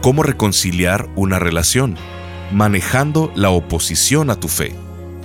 ¿Cómo 0.00 0.22
reconciliar 0.22 1.08
una 1.16 1.38
relación? 1.38 1.96
Manejando 2.52 3.32
la 3.34 3.50
oposición 3.50 4.30
a 4.30 4.36
tu 4.36 4.48
fe. 4.48 4.83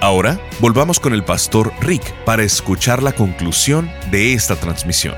Ahora, 0.00 0.40
volvamos 0.60 1.00
con 1.00 1.12
el 1.12 1.24
pastor 1.24 1.72
Rick 1.80 2.14
para 2.24 2.44
escuchar 2.44 3.02
la 3.02 3.12
conclusión 3.12 3.90
de 4.12 4.32
esta 4.32 4.54
transmisión. 4.54 5.16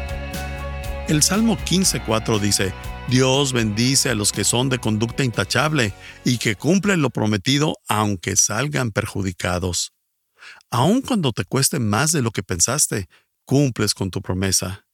El 1.06 1.22
Salmo 1.22 1.58
15.4 1.58 2.40
dice, 2.40 2.72
Dios 3.06 3.52
bendice 3.52 4.08
a 4.08 4.14
los 4.14 4.32
que 4.32 4.42
son 4.42 4.70
de 4.70 4.78
conducta 4.78 5.22
intachable 5.22 5.92
y 6.24 6.38
que 6.38 6.56
cumplen 6.56 7.02
lo 7.02 7.10
prometido 7.10 7.76
aunque 7.88 8.36
salgan 8.36 8.90
perjudicados. 8.90 9.92
Aun 10.70 11.02
cuando 11.02 11.32
te 11.32 11.44
cueste 11.44 11.78
más 11.78 12.10
de 12.12 12.22
lo 12.22 12.30
que 12.30 12.42
pensaste, 12.42 13.06
cumples 13.44 13.92
con 13.92 14.10
tu 14.10 14.22
promesa. 14.22 14.86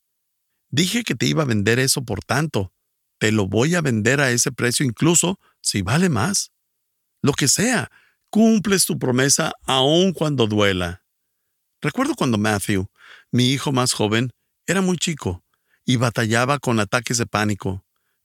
Dije 0.69 1.05
que 1.05 1.15
te 1.15 1.27
iba 1.27 1.45
a 1.45 1.47
vender 1.47 1.79
eso 1.79 2.05
por 2.05 2.25
tanto. 2.25 2.73
Te 3.19 3.31
lo 3.31 3.47
voy 3.47 3.77
a 3.77 3.83
vender 3.83 4.21
a 4.21 4.33
ese 4.33 4.51
precio 4.51 4.85
incluso 4.85 5.39
si 5.61 5.83
vale 5.83 6.09
más. 6.09 6.51
Lo 7.23 7.35
que 7.35 7.47
sea, 7.47 7.89
Cumples 8.31 8.85
tu 8.85 8.99
promesa 8.99 9.53
aun 9.67 10.13
cuando 10.13 10.47
duela. 10.47 11.03
Recuerdo 11.81 12.15
cuando 12.15 12.39
Matthew, 12.39 12.89
mi 13.31 13.51
hijo 13.53 13.73
más 13.73 13.93
joven, 13.93 14.33
era 14.67 14.81
muy 14.81 14.97
chico 14.97 15.45
y 15.85 15.97
batallaba 15.97 16.59
con 16.59 16.81
ataques 16.81 17.19
de 17.19 17.27
pánico. 17.27 17.85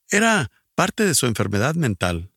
Era 0.10 0.52
parte 0.76 1.06
de 1.06 1.16
su 1.16 1.28
enfermedad 1.28 1.76
mental. 1.76 2.32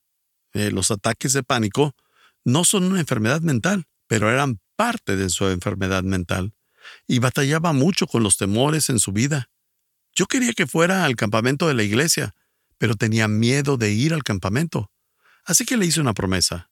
Eh, 0.53 0.71
los 0.71 0.91
ataques 0.91 1.33
de 1.33 1.43
pánico 1.43 1.97
no 2.45 2.65
son 2.65 2.85
una 2.85 3.01
enfermedad 3.01 3.41
mental, 3.41 3.87
pero 4.07 4.31
eran 4.31 4.61
parte 4.77 5.17
de 5.17 5.31
su 5.31 5.49
enfermedad 5.49 6.03
mental. 6.03 6.55
Y 7.07 7.19
batallaba 7.19 7.73
mucho 7.73 8.07
con 8.07 8.23
los 8.23 8.37
temores 8.37 8.91
en 8.91 8.99
su 8.99 9.13
vida. 9.13 9.49
Yo 10.15 10.27
quería 10.27 10.53
que 10.53 10.67
fuera 10.67 11.05
al 11.07 11.17
campamento 11.17 11.67
de 11.67 11.75
la 11.75 11.83
iglesia, 11.83 12.35
pero 12.79 12.95
tenía 12.95 13.27
miedo 13.27 13.79
de 13.79 13.93
ir 13.93 14.13
al 14.13 14.23
campamento. 14.23 14.91
Así 15.45 15.65
que 15.65 15.77
le 15.77 15.87
hice 15.87 16.01
una 16.01 16.13
promesa. 16.13 16.71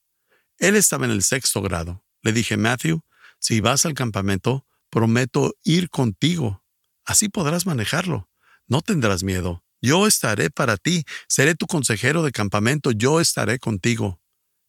Él 0.62 0.76
estaba 0.76 1.06
en 1.06 1.10
el 1.10 1.24
sexto 1.24 1.60
grado. 1.60 2.04
Le 2.22 2.32
dije, 2.32 2.56
Matthew, 2.56 3.00
si 3.40 3.60
vas 3.60 3.84
al 3.84 3.94
campamento, 3.94 4.64
prometo 4.90 5.56
ir 5.64 5.90
contigo. 5.90 6.62
Así 7.04 7.28
podrás 7.28 7.66
manejarlo. 7.66 8.30
No 8.68 8.80
tendrás 8.80 9.24
miedo. 9.24 9.64
Yo 9.80 10.06
estaré 10.06 10.50
para 10.50 10.76
ti. 10.76 11.04
Seré 11.26 11.56
tu 11.56 11.66
consejero 11.66 12.22
de 12.22 12.30
campamento. 12.30 12.92
Yo 12.92 13.20
estaré 13.20 13.58
contigo. 13.58 14.20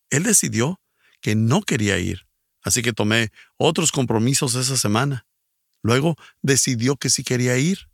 Él 0.10 0.24
decidió 0.24 0.82
que 1.22 1.36
no 1.36 1.62
quería 1.62 2.00
ir. 2.00 2.26
Así 2.64 2.82
que 2.82 2.92
tomé 2.92 3.30
otros 3.58 3.92
compromisos 3.92 4.56
esa 4.56 4.78
semana. 4.78 5.28
Luego 5.84 6.16
decidió 6.42 6.96
que 6.96 7.12
sí 7.12 7.24
quería 7.24 7.60
ir. 7.60 7.92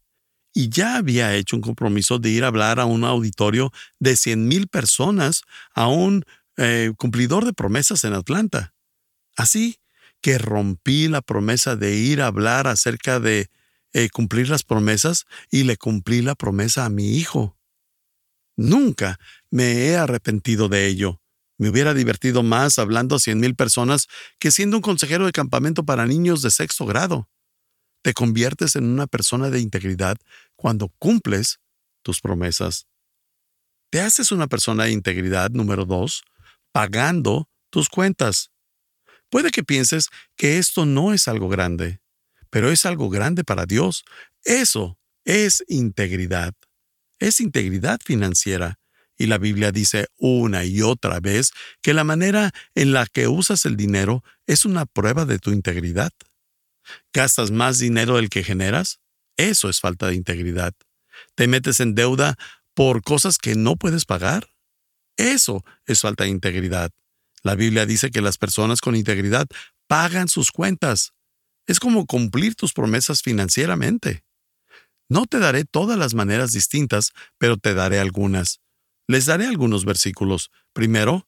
Y 0.54 0.70
ya 0.70 0.96
había 0.96 1.36
hecho 1.36 1.58
un 1.58 1.62
compromiso 1.62 2.18
de 2.18 2.30
ir 2.30 2.46
a 2.46 2.48
hablar 2.48 2.80
a 2.80 2.86
un 2.86 3.04
auditorio 3.04 3.74
de 4.00 4.16
cien 4.16 4.48
mil 4.48 4.70
personas 4.70 5.42
a 5.76 5.88
un 5.88 6.24
eh, 6.60 6.92
cumplidor 6.98 7.46
de 7.46 7.54
promesas 7.54 8.04
en 8.04 8.14
Atlanta. 8.14 8.74
Así 9.38 9.80
que 10.20 10.38
rompí 10.38 11.08
la 11.08 11.22
promesa 11.22 11.78
de 11.78 11.96
ir 11.96 12.22
a 12.22 12.28
hablar 12.28 12.68
acerca 12.68 13.22
de 13.22 13.50
eh, 13.94 14.10
cumplir 14.10 14.50
las 14.50 14.64
promesas 14.64 15.26
y 15.50 15.64
le 15.64 15.78
cumplí 15.78 16.22
la 16.22 16.36
promesa 16.36 16.84
a 16.84 16.90
mi 16.90 17.18
hijo. 17.18 17.58
Nunca 18.58 19.18
me 19.50 19.86
he 19.86 19.96
arrepentido 19.96 20.68
de 20.68 20.88
ello. 20.88 21.22
Me 21.58 21.70
hubiera 21.70 21.94
divertido 21.94 22.44
más 22.44 22.78
hablando 22.78 23.16
a 23.16 23.20
cien 23.20 23.40
mil 23.40 23.56
personas 23.56 24.08
que 24.38 24.52
siendo 24.52 24.76
un 24.76 24.82
consejero 24.82 25.26
de 25.26 25.32
campamento 25.32 25.86
para 25.86 26.06
niños 26.06 26.42
de 26.42 26.52
sexto 26.52 26.86
grado. 26.86 27.30
Te 28.02 28.14
conviertes 28.14 28.76
en 28.76 28.84
una 28.84 29.08
persona 29.08 29.50
de 29.50 29.62
integridad 29.62 30.18
cuando 30.58 30.90
cumples 31.00 31.60
tus 32.02 32.20
promesas. 32.20 32.88
Te 33.92 34.02
haces 34.02 34.34
una 34.34 34.48
persona 34.48 34.84
de 34.84 34.92
integridad 34.92 35.52
número 35.52 35.86
dos, 35.86 36.24
pagando 36.80 37.50
tus 37.70 37.90
cuentas. 37.90 38.52
Puede 39.30 39.52
que 39.52 39.64
pienses 39.64 40.08
que 40.36 40.58
esto 40.58 40.86
no 40.86 41.14
es 41.14 41.28
algo 41.28 41.50
grande, 41.50 42.00
pero 42.50 42.72
es 42.72 42.86
algo 42.86 43.10
grande 43.10 43.44
para 43.44 43.66
Dios. 43.66 44.04
Eso 44.44 44.98
es 45.26 45.64
integridad 45.68 46.54
es 47.20 47.42
integridad 47.42 48.00
financiera. 48.04 48.80
Y 49.18 49.28
la 49.28 49.38
Biblia 49.38 49.72
dice 49.72 50.08
una 50.18 50.64
y 50.64 50.82
otra 50.82 51.20
vez 51.20 51.52
que 51.82 51.94
la 51.94 52.06
manera 52.06 52.52
en 52.74 52.94
la 52.94 53.06
que 53.06 53.28
usas 53.28 53.66
el 53.66 53.76
dinero 53.76 54.24
es 54.48 54.64
una 54.64 54.86
prueba 54.86 55.26
de 55.26 55.40
tu 55.40 55.52
integridad. 55.52 56.12
¿Gastas 57.14 57.52
más 57.52 57.80
dinero 57.80 58.16
del 58.16 58.30
que 58.30 58.44
generas? 58.44 59.02
Eso 59.36 59.70
es 59.70 59.82
falta 59.82 60.08
de 60.08 60.16
integridad. 60.16 60.74
¿Te 61.36 61.48
metes 61.48 61.82
en 61.82 61.96
deuda 61.96 62.38
por 62.74 63.04
cosas 63.04 63.38
que 63.38 63.56
no 63.56 63.76
puedes 63.76 64.06
pagar? 64.06 64.48
Eso 65.20 65.66
es 65.86 66.00
falta 66.00 66.24
de 66.24 66.30
integridad. 66.30 66.92
La 67.44 67.56
Biblia 67.56 67.86
dice 67.86 68.10
que 68.10 68.22
las 68.22 68.38
personas 68.38 68.80
con 68.80 68.96
integridad 68.96 69.48
pagan 69.86 70.30
sus 70.30 70.50
cuentas. 70.50 71.12
Es 71.68 71.82
como 71.82 72.06
cumplir 72.06 72.56
tus 72.56 72.72
promesas 72.72 73.22
financieramente. 73.22 74.24
No 75.10 75.26
te 75.26 75.40
daré 75.40 75.66
todas 75.66 75.98
las 76.00 76.14
maneras 76.14 76.54
distintas, 76.54 77.12
pero 77.38 77.58
te 77.58 77.74
daré 77.74 78.00
algunas. 78.00 78.62
Les 79.08 79.26
daré 79.26 79.46
algunos 79.46 79.84
versículos. 79.84 80.52
Primero, 80.72 81.28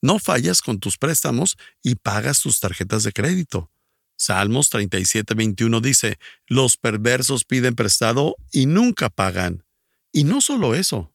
no 0.00 0.18
fallas 0.18 0.62
con 0.62 0.80
tus 0.80 0.96
préstamos 0.96 1.58
y 1.82 1.96
pagas 1.96 2.40
tus 2.40 2.58
tarjetas 2.58 3.02
de 3.02 3.12
crédito. 3.12 3.70
Salmos 4.16 4.70
37:21 4.70 5.82
dice, 5.82 6.18
Los 6.46 6.78
perversos 6.78 7.44
piden 7.44 7.74
prestado 7.74 8.36
y 8.50 8.64
nunca 8.64 9.10
pagan. 9.10 9.62
Y 10.10 10.24
no 10.24 10.40
solo 10.40 10.74
eso. 10.74 11.12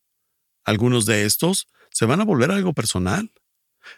Algunos 0.63 1.07
de 1.07 1.25
estos 1.25 1.67
se 1.91 2.05
van 2.05 2.21
a 2.21 2.25
volver 2.25 2.51
algo 2.51 2.73
personal. 2.73 3.31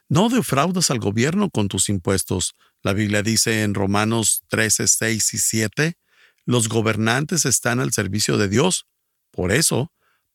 No 0.10 0.30
defraudas 0.30 0.92
al 0.92 1.00
gobierno 1.00 1.50
con 1.50 1.68
tus 1.68 1.90
impuestos. 1.90 2.56
La 2.82 2.94
Biblia 2.94 3.24
dice 3.24 3.64
en 3.64 3.74
Romanos 3.74 4.44
13, 4.50 4.88
6 4.88 5.34
y 5.34 5.38
7, 5.38 5.98
los 6.46 6.68
gobernantes 6.68 7.46
están 7.46 7.80
al 7.80 7.94
servicio 7.94 8.38
de 8.38 8.50
Dios. 8.50 8.88
Por 9.32 9.52
eso, 9.52 9.92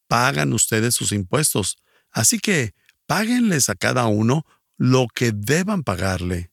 pagan 0.06 0.52
ustedes 0.52 0.94
sus 0.94 1.12
impuestos. 1.12 1.78
Así 2.10 2.38
que, 2.38 2.74
páguenles 3.06 3.68
a 3.68 3.74
cada 3.74 4.06
uno 4.06 4.44
lo 4.76 5.06
que 5.12 5.32
deban 5.32 5.82
pagarle, 5.82 6.52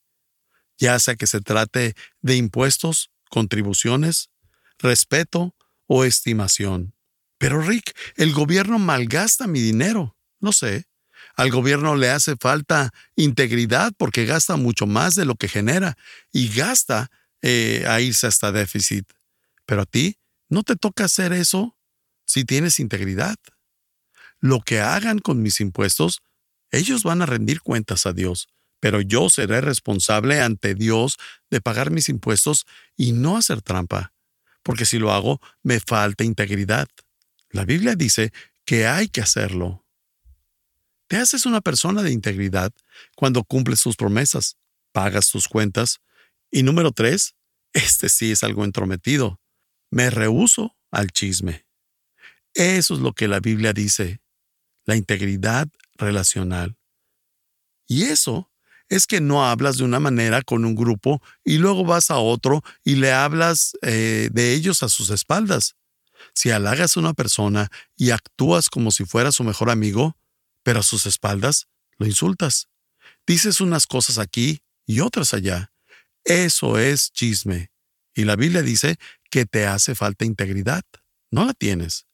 ya 0.78 1.00
sea 1.00 1.16
que 1.16 1.28
se 1.28 1.42
trate 1.42 1.96
de 2.22 2.36
impuestos, 2.36 3.12
contribuciones, 3.30 4.30
respeto 4.80 5.56
o 5.88 6.04
estimación. 6.04 6.94
Pero 7.38 7.62
Rick, 7.62 7.96
el 8.16 8.34
gobierno 8.34 8.80
malgasta 8.80 9.48
mi 9.48 9.60
dinero. 9.60 10.18
No 10.40 10.52
sé. 10.52 10.86
Al 11.36 11.52
gobierno 11.52 11.96
le 11.96 12.10
hace 12.10 12.36
falta 12.38 12.94
integridad 13.16 13.94
porque 13.98 14.26
gasta 14.26 14.56
mucho 14.56 14.88
más 14.88 15.16
de 15.16 15.26
lo 15.26 15.36
que 15.36 15.50
genera 15.50 15.98
y 16.32 16.50
gasta 16.50 17.12
eh, 17.42 17.84
a 17.88 18.00
irse 18.00 18.28
hasta 18.28 18.52
déficit. 18.52 19.06
Pero 19.66 19.82
a 19.82 19.86
ti 19.86 20.18
no 20.50 20.64
te 20.64 20.76
toca 20.76 21.06
hacer 21.06 21.34
eso 21.34 21.78
si 22.26 22.46
tienes 22.46 22.80
integridad. 22.80 23.38
Lo 24.40 24.62
que 24.62 24.80
hagan 24.80 25.20
con 25.20 25.42
mis 25.42 25.60
impuestos, 25.60 26.22
ellos 26.72 27.04
van 27.04 27.22
a 27.22 27.26
rendir 27.26 27.62
cuentas 27.62 28.06
a 28.06 28.14
Dios, 28.14 28.48
pero 28.80 29.02
yo 29.02 29.30
seré 29.30 29.62
responsable 29.62 30.42
ante 30.42 30.76
Dios 30.76 31.18
de 31.50 31.62
pagar 31.62 31.92
mis 31.92 32.10
impuestos 32.10 32.66
y 32.96 33.12
no 33.14 33.38
hacer 33.38 33.62
trampa, 33.62 34.14
porque 34.64 34.86
si 34.86 35.00
lo 35.00 35.12
hago, 35.12 35.42
me 35.64 35.80
falta 35.80 36.24
integridad. 36.24 36.88
La 37.50 37.66
Biblia 37.66 37.96
dice 37.96 38.34
que 38.66 38.88
hay 38.88 39.08
que 39.08 39.22
hacerlo. 39.22 39.85
Te 41.08 41.18
haces 41.18 41.46
una 41.46 41.62
persona 41.62 42.02
de 42.02 42.12
integridad 42.12 42.72
cuando 43.16 43.44
cumples 43.44 43.82
tus 43.82 43.96
promesas, 43.96 44.58
pagas 44.92 45.30
tus 45.30 45.48
cuentas 45.48 46.02
y 46.50 46.64
número 46.64 46.92
tres, 46.92 47.36
este 47.74 48.10
sí 48.10 48.32
es 48.32 48.44
algo 48.44 48.64
entrometido, 48.64 49.40
me 49.92 50.10
rehuso 50.10 50.76
al 50.92 51.12
chisme. 51.12 51.66
Eso 52.54 52.96
es 52.96 53.02
lo 53.02 53.14
que 53.14 53.28
la 53.28 53.40
Biblia 53.40 53.74
dice, 53.74 54.22
la 54.86 54.96
integridad 54.96 55.68
relacional. 55.98 56.78
Y 57.88 58.04
eso 58.04 58.50
es 58.90 59.08
que 59.08 59.22
no 59.22 59.46
hablas 59.46 59.78
de 59.78 59.84
una 59.84 60.00
manera 60.00 60.42
con 60.42 60.66
un 60.66 60.76
grupo 60.76 61.22
y 61.44 61.58
luego 61.58 61.84
vas 61.84 62.12
a 62.12 62.18
otro 62.18 62.64
y 62.84 62.96
le 62.96 63.12
hablas 63.12 63.74
eh, 63.82 64.30
de 64.32 64.54
ellos 64.54 64.84
a 64.84 64.90
sus 64.90 65.10
espaldas. 65.10 65.76
Si 66.34 66.52
halagas 66.52 66.96
a 66.96 67.00
una 67.00 67.14
persona 67.14 67.70
y 67.96 68.12
actúas 68.12 68.70
como 68.70 68.92
si 68.92 69.06
fuera 69.06 69.32
su 69.32 69.44
mejor 69.44 69.70
amigo, 69.70 70.16
pero 70.66 70.80
a 70.80 70.84
sus 70.84 71.06
espaldas 71.06 71.68
lo 72.00 72.08
insultas. 72.08 72.70
Dices 73.28 73.62
unas 73.62 73.86
cosas 73.86 74.18
aquí 74.18 74.64
y 74.88 75.00
otras 75.00 75.36
allá. 75.36 75.72
Eso 76.24 76.80
es 76.80 77.12
chisme. 77.12 77.72
Y 78.16 78.24
la 78.24 78.36
Biblia 78.36 78.64
dice 78.64 78.98
que 79.30 79.46
te 79.46 79.68
hace 79.68 79.94
falta 79.94 80.26
integridad. 80.26 80.84
No 81.30 81.46
la 81.46 81.54
tienes. 81.54 82.08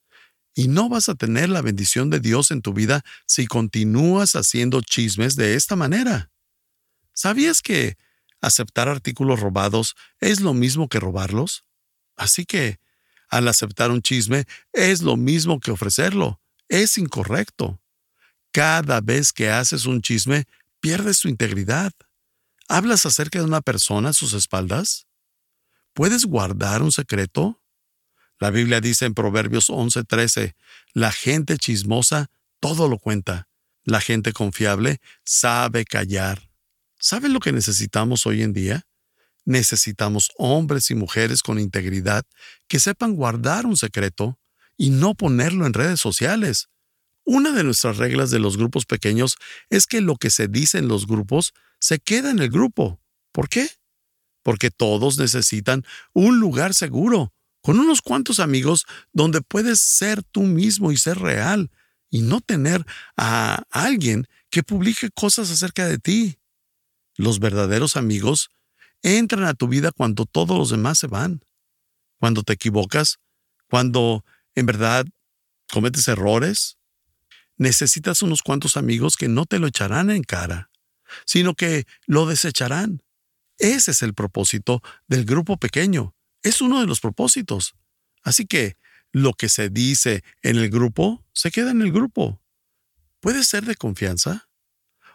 Y 0.54 0.68
no 0.68 0.90
vas 0.90 1.08
a 1.08 1.16
tener 1.16 1.48
la 1.48 1.62
bendición 1.62 2.10
de 2.10 2.20
Dios 2.20 2.52
en 2.52 2.62
tu 2.62 2.74
vida 2.74 3.04
si 3.26 3.48
continúas 3.48 4.36
haciendo 4.36 4.82
chismes 4.82 5.38
de 5.38 5.56
esta 5.56 5.78
manera. 5.78 6.30
¿Sabías 7.14 7.62
que 7.62 7.96
aceptar 8.42 8.90
artículos 8.90 9.40
robados 9.40 9.96
es 10.20 10.42
lo 10.42 10.54
mismo 10.54 10.90
que 10.90 11.00
robarlos? 11.00 11.64
Así 12.18 12.46
que, 12.46 12.82
al 13.30 13.48
aceptar 13.48 13.92
un 13.92 14.02
chisme, 14.02 14.44
es 14.74 15.04
lo 15.04 15.16
mismo 15.16 15.62
que 15.62 15.72
ofrecerlo. 15.72 16.42
Es 16.68 16.98
incorrecto. 16.98 17.81
Cada 18.52 19.00
vez 19.02 19.32
que 19.32 19.50
haces 19.50 19.86
un 19.86 20.02
chisme, 20.02 20.46
pierdes 20.80 21.20
tu 21.20 21.30
integridad. 21.30 21.92
¿Hablas 22.68 23.06
acerca 23.06 23.40
de 23.40 23.46
una 23.46 23.62
persona 23.62 24.10
a 24.10 24.14
sus 24.14 24.34
espaldas? 24.34 25.08
¿Puedes 25.94 26.26
guardar 26.26 26.82
un 26.82 26.92
secreto? 26.92 27.62
La 28.40 28.50
Biblia 28.50 28.82
dice 28.82 29.06
en 29.06 29.14
Proverbios 29.14 29.70
11:13, 29.70 30.56
la 30.94 31.12
gente 31.12 31.58
chismosa 31.58 32.30
todo 32.60 32.88
lo 32.88 32.98
cuenta. 32.98 33.48
La 33.84 34.02
gente 34.02 34.34
confiable 34.34 35.00
sabe 35.24 35.86
callar. 35.86 36.50
¿Saben 37.00 37.34
lo 37.34 37.40
que 37.40 37.52
necesitamos 37.52 38.26
hoy 38.26 38.44
en 38.44 38.54
día? 38.54 38.86
Necesitamos 39.44 40.30
hombres 40.38 40.92
y 40.92 40.96
mujeres 40.96 41.42
con 41.42 41.60
integridad 41.60 42.24
que 42.68 42.80
sepan 42.80 43.16
guardar 43.16 43.66
un 43.66 43.76
secreto 43.76 44.40
y 44.78 44.92
no 44.92 45.16
ponerlo 45.16 45.66
en 45.66 45.74
redes 45.74 46.00
sociales. 46.00 46.70
Una 47.32 47.52
de 47.52 47.64
nuestras 47.64 47.98
reglas 47.98 48.30
de 48.32 48.40
los 48.40 48.58
grupos 48.58 48.86
pequeños 48.86 49.38
es 49.70 49.88
que 49.88 50.02
lo 50.02 50.16
que 50.16 50.30
se 50.30 50.48
dice 50.48 50.80
en 50.80 50.88
los 50.88 51.08
grupos 51.08 51.54
se 51.80 52.00
queda 52.00 52.30
en 52.30 52.40
el 52.40 52.50
grupo. 52.50 53.00
¿Por 53.32 53.48
qué? 53.48 53.70
porque 54.44 54.72
todos 54.72 55.18
necesitan 55.18 55.86
un 56.14 56.40
lugar 56.40 56.74
seguro, 56.74 57.34
con 57.62 57.80
unos 57.80 58.02
cuantos 58.02 58.40
amigos 58.40 58.86
donde 59.14 59.42
puedes 59.42 59.80
ser 59.80 60.24
tú 60.24 60.42
mismo 60.44 60.92
y 60.92 60.98
ser 60.98 61.20
real, 61.20 61.70
y 62.10 62.22
no 62.22 62.42
tener 62.42 62.86
a 63.16 63.64
alguien 63.70 64.28
que 64.50 64.64
publique 64.64 65.10
cosas 65.12 65.50
acerca 65.50 65.88
de 65.88 65.98
ti. 65.98 66.38
Los 67.16 67.40
verdaderos 67.40 67.96
amigos 67.96 68.50
entran 69.02 69.46
a 69.46 69.54
tu 69.54 69.68
vida 69.68 69.92
cuando 69.92 70.26
todos 70.26 70.58
los 70.58 70.72
demás 70.72 71.00
se 71.00 71.08
van, 71.08 71.42
cuando 72.20 72.44
te 72.44 72.54
equivocas, 72.54 73.20
cuando 73.70 74.26
en 74.56 74.66
verdad 74.66 75.06
cometes 75.72 76.08
errores. 76.08 76.78
Necesitas 77.62 78.22
unos 78.22 78.42
cuantos 78.42 78.76
amigos 78.76 79.16
que 79.16 79.28
no 79.28 79.46
te 79.46 79.60
lo 79.60 79.68
echarán 79.68 80.10
en 80.10 80.24
cara, 80.24 80.72
sino 81.26 81.54
que 81.54 81.86
lo 82.08 82.26
desecharán 82.26 83.02
ese 83.62 83.92
es 83.92 84.02
el 84.02 84.16
propósito 84.16 84.82
del 85.08 85.24
grupo 85.24 85.56
pequeño. 85.56 86.16
Es 86.42 86.62
uno 86.62 86.82
de 86.82 86.88
los 86.88 87.00
propósitos. 87.00 87.76
Así 88.24 88.48
que 88.48 88.76
lo 89.12 89.34
que 89.34 89.50
se 89.50 89.70
dice 89.70 90.24
en 90.42 90.58
el 90.58 90.72
grupo 90.72 91.24
se 91.32 91.52
queda 91.52 91.70
en 91.70 91.84
el 91.84 91.92
grupo. 91.92 92.42
¿Puede 93.20 93.44
ser 93.44 93.66
de 93.66 93.76
confianza? 93.76 94.50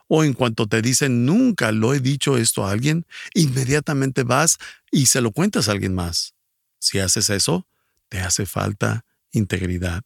O 0.06 0.22
en 0.22 0.32
cuanto 0.32 0.68
te 0.68 0.80
dicen 0.80 1.26
nunca 1.26 1.72
lo 1.72 1.92
he 1.92 1.98
dicho 1.98 2.38
esto 2.38 2.64
a 2.64 2.70
alguien, 2.70 3.04
inmediatamente 3.34 4.22
vas 4.22 4.58
y 4.92 5.06
se 5.06 5.20
lo 5.20 5.32
cuentas 5.32 5.68
a 5.68 5.72
alguien 5.72 5.96
más. 5.96 6.34
Si 6.78 7.00
haces 7.00 7.30
eso, 7.30 7.66
te 8.08 8.20
hace 8.20 8.46
falta 8.46 9.04
integridad. 9.32 10.04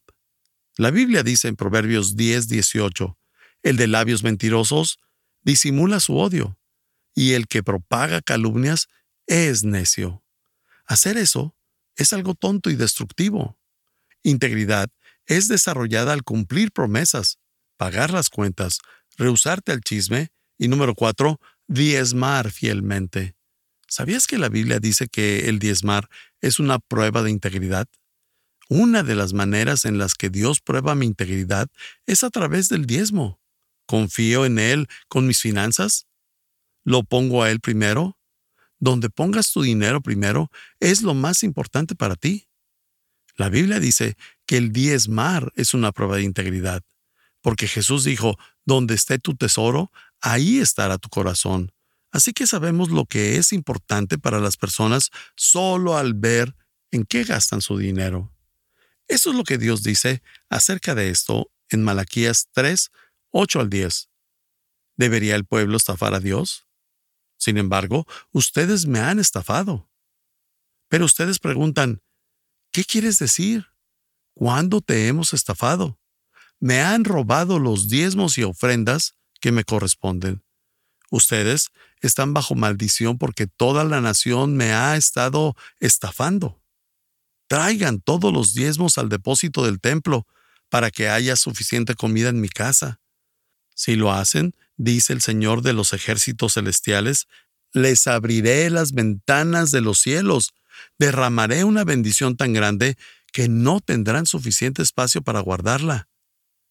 La 0.76 0.90
Biblia 0.90 1.22
dice 1.22 1.48
en 1.48 1.56
Proverbios 1.56 2.16
10, 2.16 2.48
18, 2.48 3.18
el 3.62 3.76
de 3.76 3.86
labios 3.86 4.22
mentirosos 4.22 4.98
disimula 5.42 6.00
su 6.00 6.16
odio, 6.16 6.58
y 7.14 7.32
el 7.32 7.46
que 7.48 7.62
propaga 7.62 8.20
calumnias 8.20 8.88
es 9.26 9.64
necio. 9.64 10.24
Hacer 10.86 11.18
eso 11.18 11.56
es 11.96 12.12
algo 12.12 12.34
tonto 12.34 12.70
y 12.70 12.76
destructivo. 12.76 13.58
Integridad 14.22 14.90
es 15.26 15.48
desarrollada 15.48 16.12
al 16.12 16.22
cumplir 16.22 16.72
promesas, 16.72 17.38
pagar 17.76 18.10
las 18.10 18.30
cuentas, 18.30 18.78
rehusarte 19.16 19.72
al 19.72 19.80
chisme 19.80 20.32
y 20.58 20.68
número 20.68 20.94
cuatro, 20.94 21.40
diezmar 21.66 22.50
fielmente. 22.50 23.36
¿Sabías 23.86 24.26
que 24.26 24.38
la 24.38 24.48
Biblia 24.48 24.78
dice 24.78 25.08
que 25.08 25.48
el 25.48 25.58
diezmar 25.58 26.08
es 26.40 26.58
una 26.58 26.78
prueba 26.78 27.22
de 27.22 27.30
integridad? 27.30 27.88
Una 28.72 29.02
de 29.02 29.16
las 29.16 29.32
maneras 29.32 29.84
en 29.84 29.98
las 29.98 30.14
que 30.14 30.30
Dios 30.30 30.60
prueba 30.60 30.94
mi 30.94 31.04
integridad 31.04 31.68
es 32.06 32.22
a 32.22 32.30
través 32.30 32.68
del 32.68 32.86
diezmo. 32.86 33.40
¿Confío 33.84 34.46
en 34.46 34.60
Él 34.60 34.86
con 35.08 35.26
mis 35.26 35.40
finanzas? 35.40 36.06
¿Lo 36.84 37.02
pongo 37.02 37.42
a 37.42 37.50
Él 37.50 37.58
primero? 37.58 38.16
Donde 38.78 39.10
pongas 39.10 39.50
tu 39.50 39.62
dinero 39.62 40.00
primero 40.02 40.52
es 40.78 41.02
lo 41.02 41.14
más 41.14 41.42
importante 41.42 41.96
para 41.96 42.14
ti. 42.14 42.46
La 43.34 43.48
Biblia 43.48 43.80
dice 43.80 44.16
que 44.46 44.58
el 44.58 44.70
diezmar 44.70 45.52
es 45.56 45.74
una 45.74 45.90
prueba 45.90 46.18
de 46.18 46.22
integridad, 46.22 46.84
porque 47.40 47.66
Jesús 47.66 48.04
dijo, 48.04 48.38
donde 48.64 48.94
esté 48.94 49.18
tu 49.18 49.34
tesoro, 49.34 49.90
ahí 50.20 50.60
estará 50.60 50.96
tu 50.96 51.08
corazón. 51.08 51.72
Así 52.12 52.32
que 52.32 52.46
sabemos 52.46 52.90
lo 52.90 53.04
que 53.04 53.36
es 53.36 53.52
importante 53.52 54.16
para 54.16 54.38
las 54.38 54.56
personas 54.56 55.10
solo 55.34 55.98
al 55.98 56.14
ver 56.14 56.54
en 56.92 57.04
qué 57.04 57.24
gastan 57.24 57.62
su 57.62 57.76
dinero. 57.76 58.32
Eso 59.10 59.30
es 59.30 59.36
lo 59.36 59.42
que 59.42 59.58
Dios 59.58 59.82
dice 59.82 60.22
acerca 60.48 60.94
de 60.94 61.10
esto 61.10 61.50
en 61.68 61.82
Malaquías 61.82 62.48
3, 62.52 62.92
8 63.30 63.60
al 63.60 63.68
10. 63.68 64.08
¿Debería 64.96 65.34
el 65.34 65.44
pueblo 65.44 65.76
estafar 65.76 66.14
a 66.14 66.20
Dios? 66.20 66.68
Sin 67.36 67.58
embargo, 67.58 68.06
ustedes 68.30 68.86
me 68.86 69.00
han 69.00 69.18
estafado. 69.18 69.90
Pero 70.88 71.06
ustedes 71.06 71.40
preguntan, 71.40 72.02
¿qué 72.70 72.84
quieres 72.84 73.18
decir? 73.18 73.66
¿Cuándo 74.32 74.80
te 74.80 75.08
hemos 75.08 75.34
estafado? 75.34 75.98
Me 76.60 76.80
han 76.80 77.04
robado 77.04 77.58
los 77.58 77.88
diezmos 77.88 78.38
y 78.38 78.44
ofrendas 78.44 79.16
que 79.40 79.50
me 79.50 79.64
corresponden. 79.64 80.44
Ustedes 81.10 81.70
están 82.00 82.32
bajo 82.32 82.54
maldición 82.54 83.18
porque 83.18 83.48
toda 83.48 83.82
la 83.82 84.00
nación 84.00 84.56
me 84.56 84.72
ha 84.72 84.94
estado 84.96 85.56
estafando. 85.80 86.59
Traigan 87.50 88.00
todos 88.00 88.32
los 88.32 88.54
diezmos 88.54 88.96
al 88.96 89.08
depósito 89.08 89.64
del 89.64 89.80
templo 89.80 90.24
para 90.68 90.92
que 90.92 91.08
haya 91.08 91.34
suficiente 91.34 91.96
comida 91.96 92.28
en 92.28 92.40
mi 92.40 92.48
casa. 92.48 93.00
Si 93.74 93.96
lo 93.96 94.12
hacen, 94.12 94.54
dice 94.76 95.12
el 95.12 95.20
Señor 95.20 95.62
de 95.62 95.72
los 95.72 95.92
ejércitos 95.92 96.54
celestiales, 96.54 97.26
les 97.72 98.06
abriré 98.06 98.70
las 98.70 98.92
ventanas 98.92 99.72
de 99.72 99.80
los 99.80 99.98
cielos, 99.98 100.54
derramaré 100.96 101.64
una 101.64 101.82
bendición 101.82 102.36
tan 102.36 102.52
grande 102.52 102.96
que 103.32 103.48
no 103.48 103.80
tendrán 103.80 104.26
suficiente 104.26 104.82
espacio 104.82 105.20
para 105.20 105.40
guardarla. 105.40 106.08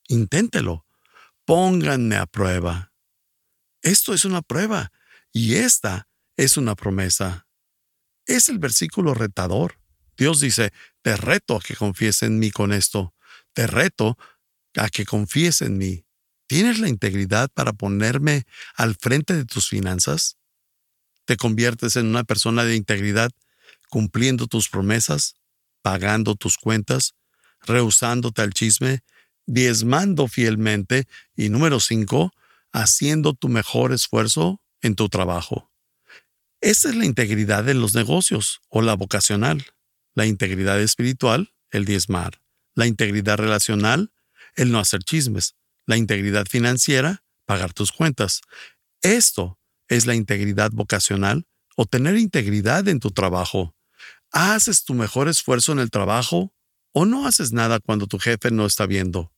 Inténtelo, 0.08 0.86
pónganme 1.44 2.16
a 2.16 2.26
prueba. 2.26 2.94
Esto 3.82 4.14
es 4.14 4.24
una 4.24 4.42
prueba 4.42 4.94
y 5.34 5.56
esta 5.56 6.08
es 6.38 6.56
una 6.56 6.76
promesa. 6.76 7.48
Es 8.26 8.48
el 8.48 8.60
versículo 8.60 9.14
retador. 9.14 9.79
Dios 10.20 10.42
dice, 10.42 10.74
te 11.02 11.16
reto 11.16 11.56
a 11.56 11.62
que 11.62 11.78
confíes 11.78 12.24
en 12.24 12.40
mí 12.40 12.52
con 12.52 12.74
esto. 12.74 13.16
Te 13.54 13.68
reto 13.68 14.18
a 14.76 14.90
que 14.90 15.06
confíes 15.06 15.62
en 15.62 15.78
mí. 15.78 16.06
¿Tienes 16.46 16.80
la 16.80 16.90
integridad 16.90 17.50
para 17.54 17.72
ponerme 17.72 18.44
al 18.76 18.96
frente 18.96 19.34
de 19.34 19.46
tus 19.46 19.70
finanzas? 19.70 20.38
¿Te 21.24 21.38
conviertes 21.38 21.96
en 21.96 22.08
una 22.08 22.26
persona 22.26 22.66
de 22.66 22.76
integridad 22.76 23.32
cumpliendo 23.90 24.48
tus 24.48 24.68
promesas, 24.68 25.36
pagando 25.82 26.36
tus 26.36 26.58
cuentas, 26.58 27.16
rehusándote 27.62 28.42
al 28.42 28.54
chisme, 28.54 29.00
diezmando 29.46 30.28
fielmente 30.28 31.08
y 31.34 31.48
número 31.48 31.80
cinco, 31.80 32.34
haciendo 32.74 33.34
tu 33.34 33.48
mejor 33.48 33.94
esfuerzo 33.94 34.62
en 34.82 34.96
tu 34.96 35.08
trabajo. 35.08 35.72
Esta 36.60 36.90
es 36.90 36.96
la 36.96 37.06
integridad 37.06 37.64
de 37.64 37.74
los 37.74 37.96
negocios 37.96 38.60
o 38.68 38.82
la 38.82 38.96
vocacional, 38.96 39.66
la 40.20 40.26
integridad 40.26 40.82
espiritual, 40.82 41.54
el 41.72 41.86
diezmar, 41.86 42.42
la 42.76 42.88
integridad 42.88 43.38
relacional, 43.38 44.12
el 44.58 44.70
no 44.70 44.80
hacer 44.80 45.02
chismes, 45.02 45.56
la 45.86 45.96
integridad 45.96 46.46
financiera, 46.46 47.24
pagar 47.46 47.72
tus 47.72 47.94
cuentas. 47.94 48.42
Esto 49.02 49.60
es 49.88 50.08
la 50.08 50.16
integridad 50.16 50.72
vocacional 50.74 51.48
o 51.78 51.86
tener 51.86 52.18
integridad 52.18 52.86
en 52.90 53.00
tu 53.00 53.12
trabajo. 53.12 53.74
¿Haces 54.34 54.84
tu 54.84 54.94
mejor 54.94 55.30
esfuerzo 55.30 55.72
en 55.72 55.80
el 55.80 55.90
trabajo 55.90 56.54
o 56.92 57.06
no 57.06 57.26
haces 57.26 57.54
nada 57.54 57.80
cuando 57.80 58.06
tu 58.06 58.20
jefe 58.20 58.52
no 58.52 58.66
está 58.66 58.88
viendo? 58.88 59.32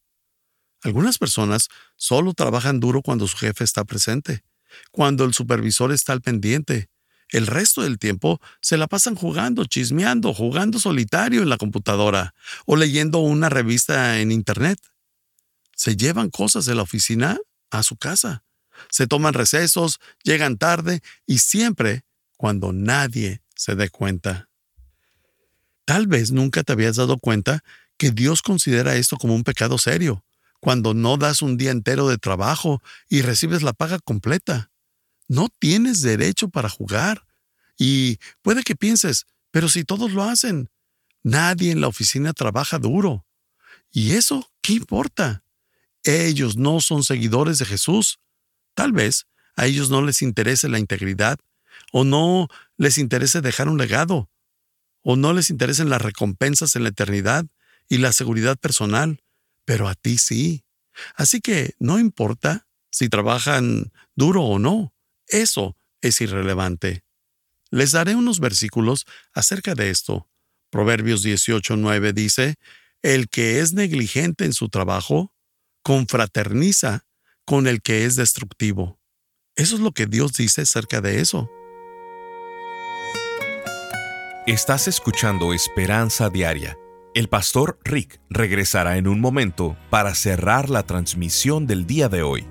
Algunas 0.82 1.20
personas 1.20 1.67
solo 1.96 2.34
trabajan 2.34 2.80
duro 2.80 3.04
cuando 3.04 3.28
su 3.28 3.38
jefe 3.38 3.63
está 3.63 3.84
presente, 3.84 4.44
cuando 4.89 5.26
el 5.26 5.36
supervisor 5.36 5.91
está 5.91 6.13
al 6.13 6.22
pendiente. 6.22 6.89
El 7.32 7.48
resto 7.48 7.82
del 7.82 7.98
tiempo 7.98 8.41
se 8.62 8.78
la 8.78 8.88
pasan 8.88 9.15
jugando, 9.15 9.65
chismeando, 9.65 10.34
jugando 10.34 10.80
solitario 10.80 11.41
en 11.41 11.50
la 11.50 11.58
computadora 11.58 12.36
o 12.65 12.76
leyendo 12.76 13.20
una 13.20 13.50
revista 13.50 14.20
en 14.20 14.32
Internet. 14.32 14.80
Se 15.76 15.96
llevan 15.96 16.30
cosas 16.30 16.65
de 16.65 16.76
la 16.76 16.84
oficina 16.84 17.39
a 17.72 17.84
su 17.84 17.96
casa. 17.96 18.44
Se 18.89 19.08
toman 19.08 19.34
recesos, 19.34 20.00
llegan 20.24 20.58
tarde 20.58 21.02
y 21.26 21.39
siempre 21.39 22.04
cuando 22.36 22.74
nadie 22.74 23.41
se 23.56 23.76
dé 23.76 23.89
cuenta. 23.89 24.50
Tal 25.86 26.08
vez 26.08 26.32
nunca 26.32 26.63
te 26.63 26.74
habías 26.74 26.98
dado 26.98 27.17
cuenta 27.17 27.63
que 27.98 28.12
Dios 28.12 28.41
considera 28.41 28.96
esto 28.96 29.17
como 29.17 29.36
un 29.36 29.44
pecado 29.44 29.78
serio 29.78 30.26
cuando 30.60 30.94
no 30.94 31.17
das 31.17 31.41
un 31.41 31.58
día 31.58 31.72
entero 31.72 32.08
de 32.08 32.17
trabajo 32.17 32.82
y 33.10 33.22
recibes 33.22 33.63
la 33.63 33.74
paga 33.74 34.00
completa. 34.00 34.71
No 35.32 35.48
tienes 35.48 36.02
derecho 36.02 36.50
para 36.50 36.70
jugar. 36.70 37.26
Y 37.78 38.17
puede 38.41 38.63
que 38.63 38.76
pienses, 38.76 39.26
pero 39.52 39.70
si 39.70 39.84
todos 39.84 40.12
lo 40.12 40.24
hacen, 40.24 40.70
nadie 41.24 41.72
en 41.72 41.82
la 41.82 41.88
oficina 41.88 42.34
trabaja 42.34 42.80
duro. 42.80 43.26
¿Y 43.91 44.13
eso 44.13 44.52
qué 44.62 44.74
importa? 44.74 45.44
Ellos 46.04 46.58
no 46.58 46.82
son 46.82 47.04
seguidores 47.04 47.58
de 47.60 47.65
Jesús. 47.65 48.20
Tal 48.74 48.91
vez 48.91 49.28
a 49.56 49.67
ellos 49.67 49.89
no 49.89 50.02
les 50.02 50.22
interese 50.22 50.70
la 50.70 50.80
integridad, 50.80 51.39
o 51.91 52.04
no 52.04 52.48
les 52.78 52.98
interese 52.98 53.41
dejar 53.41 53.70
un 53.70 53.78
legado, 53.78 54.30
o 55.02 55.15
no 55.15 55.34
les 55.34 55.50
interesen 55.50 55.89
las 55.89 56.02
recompensas 56.02 56.76
en 56.76 56.84
la 56.84 56.89
eternidad 56.89 57.46
y 57.88 58.00
la 58.00 58.12
seguridad 58.12 58.58
personal 58.58 59.22
pero 59.65 59.88
a 59.88 59.96
ti 59.96 60.17
sí. 60.17 60.65
Así 61.15 61.41
que 61.41 61.76
no 61.80 62.00
importa 62.00 62.67
si 62.89 63.10
trabajan 63.10 63.91
duro 64.15 64.44
o 64.44 64.60
no, 64.60 64.94
eso 65.32 65.76
es 66.02 66.22
irrelevante. 66.22 67.04
Les 67.70 67.91
daré 67.91 68.15
unos 68.15 68.39
versículos 68.39 69.06
acerca 69.34 69.76
de 69.76 69.89
esto. 69.89 70.30
Proverbios 70.70 71.24
18:9 71.24 72.13
dice, 72.13 72.56
El 73.02 73.30
que 73.30 73.60
es 73.60 73.74
negligente 73.74 74.46
en 74.46 74.54
su 74.54 74.70
trabajo, 74.70 75.34
confraterniza 75.84 77.06
con 77.46 77.67
el 77.67 77.82
que 77.82 78.06
es 78.06 78.15
destructivo. 78.15 79.00
Eso 79.56 79.76
es 79.76 79.82
lo 79.82 79.91
que 79.91 80.06
Dios 80.06 80.34
dice 80.34 80.62
acerca 80.62 81.02
de 81.02 81.20
eso. 81.22 81.50
Estás 84.46 84.88
escuchando 84.88 85.54
Esperanza 85.54 86.30
Diaria 86.30 86.78
el 87.13 87.28
pastor 87.28 87.78
Rick 87.84 88.22
regresará 88.30 88.96
en 88.96 89.06
un 89.06 89.20
momento 89.20 89.76
para 89.89 90.15
cerrar 90.15 90.70
la 90.70 90.84
transmisión 90.84 91.67
del 91.67 91.86
día 91.86 92.08
de 92.08 92.24
hoy. 92.24 92.48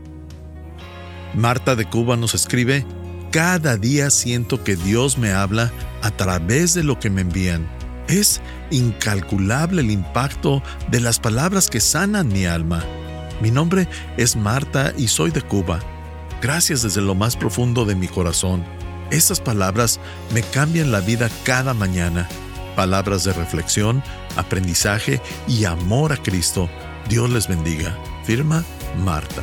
Marta 1.35 1.77
de 1.77 1.85
Cuba 1.85 2.17
nos 2.17 2.35
escribe, 2.35 2.85
Cada 3.31 3.77
día 3.77 4.11
siento 4.11 4.65
que 4.65 4.77
Dios 4.77 5.19
me 5.19 5.33
habla 5.33 5.73
a 6.03 6.11
través 6.11 6.75
de 6.75 6.83
lo 6.83 6.99
que 6.99 7.11
me 7.11 7.21
envían. 7.21 7.69
Es 8.09 8.41
incalculable 8.71 9.83
el 9.83 9.91
impacto 9.91 10.63
de 10.91 11.01
las 11.01 11.21
palabras 11.21 11.71
que 11.71 11.81
sanan 11.81 12.29
mi 12.29 12.47
alma. 12.47 12.85
Mi 13.41 13.51
nombre 13.51 13.89
es 14.17 14.35
Marta 14.37 14.93
y 14.97 15.09
soy 15.09 15.31
de 15.31 15.43
Cuba. 15.43 15.81
Gracias 16.43 16.83
desde 16.83 17.01
lo 17.01 17.15
más 17.15 17.37
profundo 17.37 17.85
de 17.85 17.95
mi 17.95 18.09
corazón. 18.09 18.65
Estas 19.11 19.41
palabras 19.41 20.01
me 20.35 20.43
cambian 20.43 20.91
la 20.91 21.01
vida 21.01 21.31
cada 21.45 21.75
mañana 21.75 22.29
palabras 22.81 23.25
de 23.25 23.35
reflexión, 23.35 24.03
aprendizaje 24.37 25.21
y 25.47 25.65
amor 25.67 26.15
a 26.15 26.17
Cristo. 26.17 26.71
Dios 27.11 27.29
les 27.29 27.47
bendiga. 27.47 27.95
Firma 28.25 28.65
Marta. 29.05 29.43